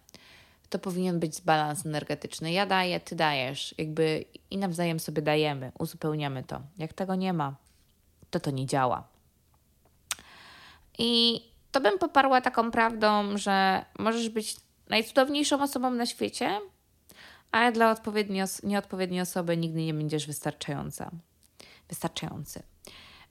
To 0.70 0.80
powinien 0.80 1.20
być 1.20 1.42
balans 1.42 1.86
energetyczny. 1.86 2.52
Ja 2.52 2.66
daję, 2.66 3.00
ty 3.00 3.16
dajesz, 3.16 3.76
jakby 3.78 4.26
i 4.52 4.58
nawzajem 4.58 5.00
sobie 5.00 5.22
dajemy, 5.22 5.72
uzupełniamy 5.80 6.44
to. 6.44 6.62
Jak 6.78 6.94
tego 6.94 7.16
nie 7.16 7.34
ma, 7.34 7.56
to 8.32 8.40
to 8.40 8.52
nie 8.52 8.66
działa. 8.66 9.08
I 10.98 11.42
to 11.72 11.82
bym 11.82 12.00
poparła 12.00 12.42
taką 12.42 12.72
prawdą, 12.72 13.38
że 13.38 13.86
możesz 14.00 14.30
być 14.30 14.56
najcudowniejszą 14.90 15.64
osobą 15.64 15.92
na 15.92 16.06
świecie, 16.06 16.60
ale 17.52 17.72
dla 17.72 17.92
odpowiedniej 17.92 18.44
nieodpowiedniej 18.64 19.22
osoby 19.22 19.58
nigdy 19.58 19.86
nie 19.86 19.94
będziesz 19.94 20.28
wystarczająca. 20.28 21.12
Wystarczający. 21.90 22.64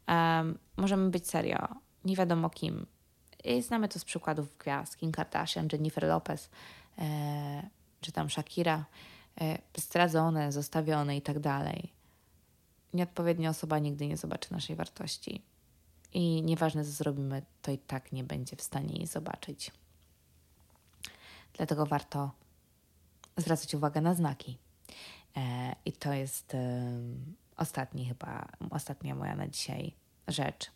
Um, 0.08 0.58
możemy 0.76 1.10
być 1.10 1.28
serio, 1.28 1.68
nie 2.04 2.16
wiadomo 2.16 2.50
kim. 2.50 2.86
I 3.44 3.62
znamy 3.62 3.88
to 3.88 3.98
z 3.98 4.04
przykładów 4.04 4.58
gwiazd, 4.58 4.96
Kim 4.96 5.12
Kardashian, 5.12 5.68
Jennifer 5.72 6.04
Lopez, 6.04 6.50
e, 6.98 7.68
czy 8.00 8.12
tam 8.12 8.30
Shakira, 8.30 8.84
e, 9.40 9.58
zdradzone, 9.76 10.52
zostawione 10.52 11.16
i 11.16 11.22
tak 11.22 11.38
dalej. 11.38 11.92
Nieodpowiednia 12.94 13.50
osoba 13.50 13.78
nigdy 13.78 14.06
nie 14.06 14.16
zobaczy 14.16 14.52
naszej 14.52 14.76
wartości. 14.76 15.42
I 16.12 16.42
nieważne, 16.42 16.84
co 16.84 16.90
zrobimy, 16.90 17.42
to 17.62 17.70
i 17.70 17.78
tak 17.78 18.12
nie 18.12 18.24
będzie 18.24 18.56
w 18.56 18.62
stanie 18.62 18.94
jej 18.96 19.06
zobaczyć. 19.06 19.70
Dlatego 21.52 21.86
warto 21.86 22.30
zwracać 23.36 23.74
uwagę 23.74 24.00
na 24.00 24.14
znaki. 24.14 24.58
E, 25.36 25.74
I 25.84 25.92
to 25.92 26.12
jest 26.12 26.56
ostatni 27.56 28.06
chyba, 28.06 28.48
ostatnia 28.70 29.14
moja 29.14 29.36
na 29.36 29.48
dzisiaj 29.48 29.94
rzecz. 30.28 30.70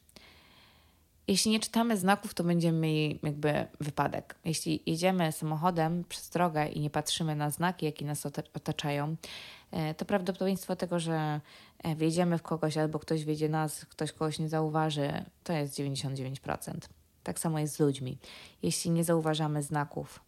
Jeśli 1.28 1.50
nie 1.50 1.60
czytamy 1.60 1.96
znaków, 1.96 2.34
to 2.34 2.44
będziemy 2.44 2.78
mieli 2.78 3.20
jakby 3.22 3.66
wypadek. 3.80 4.34
Jeśli 4.44 4.82
jedziemy 4.86 5.32
samochodem 5.32 6.04
przez 6.08 6.30
drogę 6.30 6.68
i 6.68 6.80
nie 6.80 6.90
patrzymy 6.90 7.36
na 7.36 7.50
znaki, 7.50 7.86
jakie 7.86 8.04
nas 8.04 8.26
otaczają, 8.54 9.16
e, 9.70 9.94
to 9.94 10.04
prawdopodobieństwo 10.04 10.76
tego, 10.76 11.00
że 11.00 11.40
wjedziemy 11.96 12.38
w 12.38 12.42
kogoś 12.42 12.76
albo 12.76 12.98
ktoś 12.98 13.24
wjedzie 13.24 13.48
nas, 13.48 13.84
ktoś 13.84 14.12
kogoś 14.12 14.38
nie 14.38 14.48
zauważy, 14.48 15.24
to 15.44 15.52
jest 15.52 15.74
99%. 15.74 16.88
Tak 17.22 17.38
samo 17.38 17.58
jest 17.58 17.76
z 17.76 17.80
ludźmi. 17.80 18.18
Jeśli 18.62 18.90
nie 18.90 19.04
zauważamy 19.04 19.62
znaków, 19.62 20.20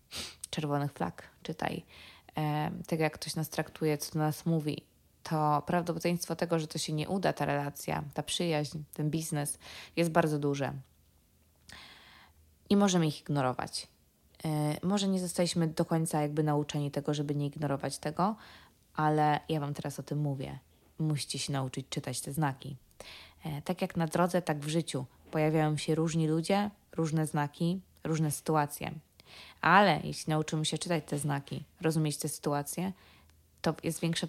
czerwonych 0.50 0.92
flag, 0.92 1.22
czytaj, 1.42 1.84
e, 2.36 2.70
tego 2.86 3.02
jak 3.02 3.12
ktoś 3.12 3.34
nas 3.34 3.48
traktuje, 3.48 3.98
co 3.98 4.12
do 4.12 4.18
nas 4.18 4.46
mówi, 4.46 4.82
to 5.24 5.62
prawdopodobieństwo 5.66 6.36
tego, 6.36 6.58
że 6.58 6.66
to 6.66 6.78
się 6.78 6.92
nie 6.92 7.08
uda, 7.08 7.32
ta 7.32 7.44
relacja, 7.44 8.04
ta 8.14 8.22
przyjaźń, 8.22 8.78
ten 8.94 9.10
biznes 9.10 9.58
jest 9.96 10.10
bardzo 10.10 10.38
duże. 10.38 10.72
I 12.70 12.76
możemy 12.76 13.06
ich 13.06 13.20
ignorować. 13.20 13.88
E, 14.44 14.76
może 14.82 15.08
nie 15.08 15.20
zostaliśmy 15.20 15.66
do 15.66 15.84
końca 15.84 16.22
jakby 16.22 16.42
nauczeni 16.42 16.90
tego, 16.90 17.14
żeby 17.14 17.34
nie 17.34 17.46
ignorować 17.46 17.98
tego, 17.98 18.36
ale 18.94 19.40
ja 19.48 19.60
Wam 19.60 19.74
teraz 19.74 20.00
o 20.00 20.02
tym 20.02 20.18
mówię. 20.18 20.58
Musicie 20.98 21.38
się 21.38 21.52
nauczyć 21.52 21.86
czytać 21.88 22.20
te 22.20 22.32
znaki. 22.32 22.76
E, 23.44 23.62
tak 23.62 23.82
jak 23.82 23.96
na 23.96 24.06
drodze, 24.06 24.42
tak 24.42 24.58
w 24.58 24.68
życiu 24.68 25.04
pojawiają 25.30 25.76
się 25.76 25.94
różni 25.94 26.28
ludzie, 26.28 26.70
różne 26.92 27.26
znaki, 27.26 27.80
różne 28.04 28.30
sytuacje. 28.30 28.92
Ale 29.60 30.00
jeśli 30.04 30.30
nauczymy 30.30 30.64
się 30.64 30.78
czytać 30.78 31.04
te 31.06 31.18
znaki, 31.18 31.64
rozumieć 31.80 32.16
te 32.16 32.28
sytuacje, 32.28 32.92
to 33.64 33.74
jest 33.82 34.00
większe 34.00 34.26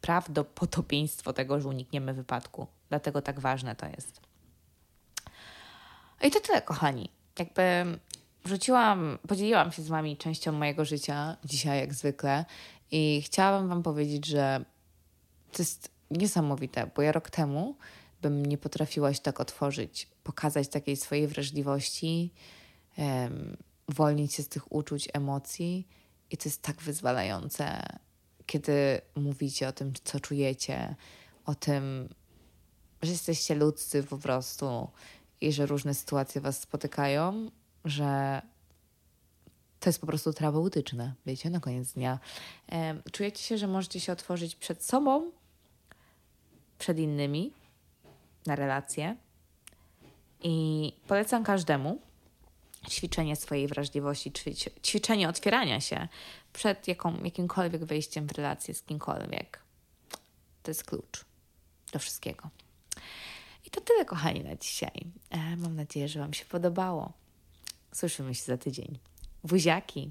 prawdopodobieństwo 0.00 1.32
tego, 1.32 1.60
że 1.60 1.68
unikniemy 1.68 2.14
wypadku. 2.14 2.66
Dlatego 2.88 3.22
tak 3.22 3.40
ważne 3.40 3.76
to 3.76 3.86
jest. 3.86 4.20
I 6.22 6.30
to 6.30 6.40
tyle, 6.40 6.62
kochani. 6.62 7.08
Jakby 7.38 7.98
wrzuciłam, 8.44 9.18
podzieliłam 9.28 9.72
się 9.72 9.82
z 9.82 9.88
Wami 9.88 10.16
częścią 10.16 10.52
mojego 10.52 10.84
życia 10.84 11.36
dzisiaj, 11.44 11.78
jak 11.78 11.94
zwykle, 11.94 12.44
i 12.90 13.22
chciałabym 13.24 13.68
Wam 13.68 13.82
powiedzieć, 13.82 14.26
że 14.26 14.64
to 15.52 15.62
jest 15.62 15.90
niesamowite, 16.10 16.90
bo 16.96 17.02
ja 17.02 17.12
rok 17.12 17.30
temu 17.30 17.76
bym 18.22 18.46
nie 18.46 18.58
potrafiła 18.58 19.14
się 19.14 19.20
tak 19.20 19.40
otworzyć, 19.40 20.08
pokazać 20.24 20.68
takiej 20.68 20.96
swojej 20.96 21.28
wrażliwości, 21.28 22.32
um, 22.98 23.56
uwolnić 23.88 24.34
się 24.34 24.42
z 24.42 24.48
tych 24.48 24.72
uczuć, 24.72 25.08
emocji. 25.12 25.88
I 26.30 26.36
to 26.36 26.48
jest 26.48 26.62
tak 26.62 26.82
wyzwalające, 26.82 27.82
kiedy 28.46 29.00
mówicie 29.14 29.68
o 29.68 29.72
tym, 29.72 29.92
co 30.04 30.20
czujecie, 30.20 30.94
o 31.46 31.54
tym, 31.54 32.08
że 33.02 33.10
jesteście 33.10 33.54
ludzcy 33.54 34.02
po 34.02 34.18
prostu 34.18 34.88
i 35.40 35.52
że 35.52 35.66
różne 35.66 35.94
sytuacje 35.94 36.40
was 36.40 36.60
spotykają, 36.60 37.50
że 37.84 38.42
to 39.80 39.88
jest 39.88 40.00
po 40.00 40.06
prostu 40.06 40.32
terapeutyczne, 40.32 41.14
wiecie, 41.26 41.50
na 41.50 41.60
koniec 41.60 41.92
dnia. 41.92 42.18
Czujecie 43.12 43.42
się, 43.42 43.58
że 43.58 43.66
możecie 43.66 44.00
się 44.00 44.12
otworzyć 44.12 44.56
przed 44.56 44.84
sobą, 44.84 45.30
przed 46.78 46.98
innymi, 46.98 47.52
na 48.46 48.56
relacje. 48.56 49.16
I 50.42 50.92
polecam 51.06 51.44
każdemu 51.44 52.00
ćwiczenie 52.90 53.36
swojej 53.36 53.68
wrażliwości, 53.68 54.32
ćwiczenie 54.84 55.28
otwierania 55.28 55.80
się 55.80 56.08
przed 56.52 56.88
jaką, 56.88 57.24
jakimkolwiek 57.24 57.84
wejściem 57.84 58.26
w 58.26 58.32
relację 58.32 58.74
z 58.74 58.82
kimkolwiek. 58.82 59.62
To 60.62 60.70
jest 60.70 60.84
klucz 60.84 61.24
do 61.92 61.98
wszystkiego. 61.98 62.50
I 63.66 63.70
to 63.70 63.80
tyle, 63.80 64.04
kochani, 64.04 64.44
na 64.44 64.56
dzisiaj. 64.56 65.06
E, 65.30 65.56
mam 65.56 65.76
nadzieję, 65.76 66.08
że 66.08 66.20
Wam 66.20 66.34
się 66.34 66.44
podobało. 66.44 67.12
Słyszymy 67.92 68.34
się 68.34 68.44
za 68.44 68.58
tydzień. 68.58 68.98
Buziaki! 69.44 70.10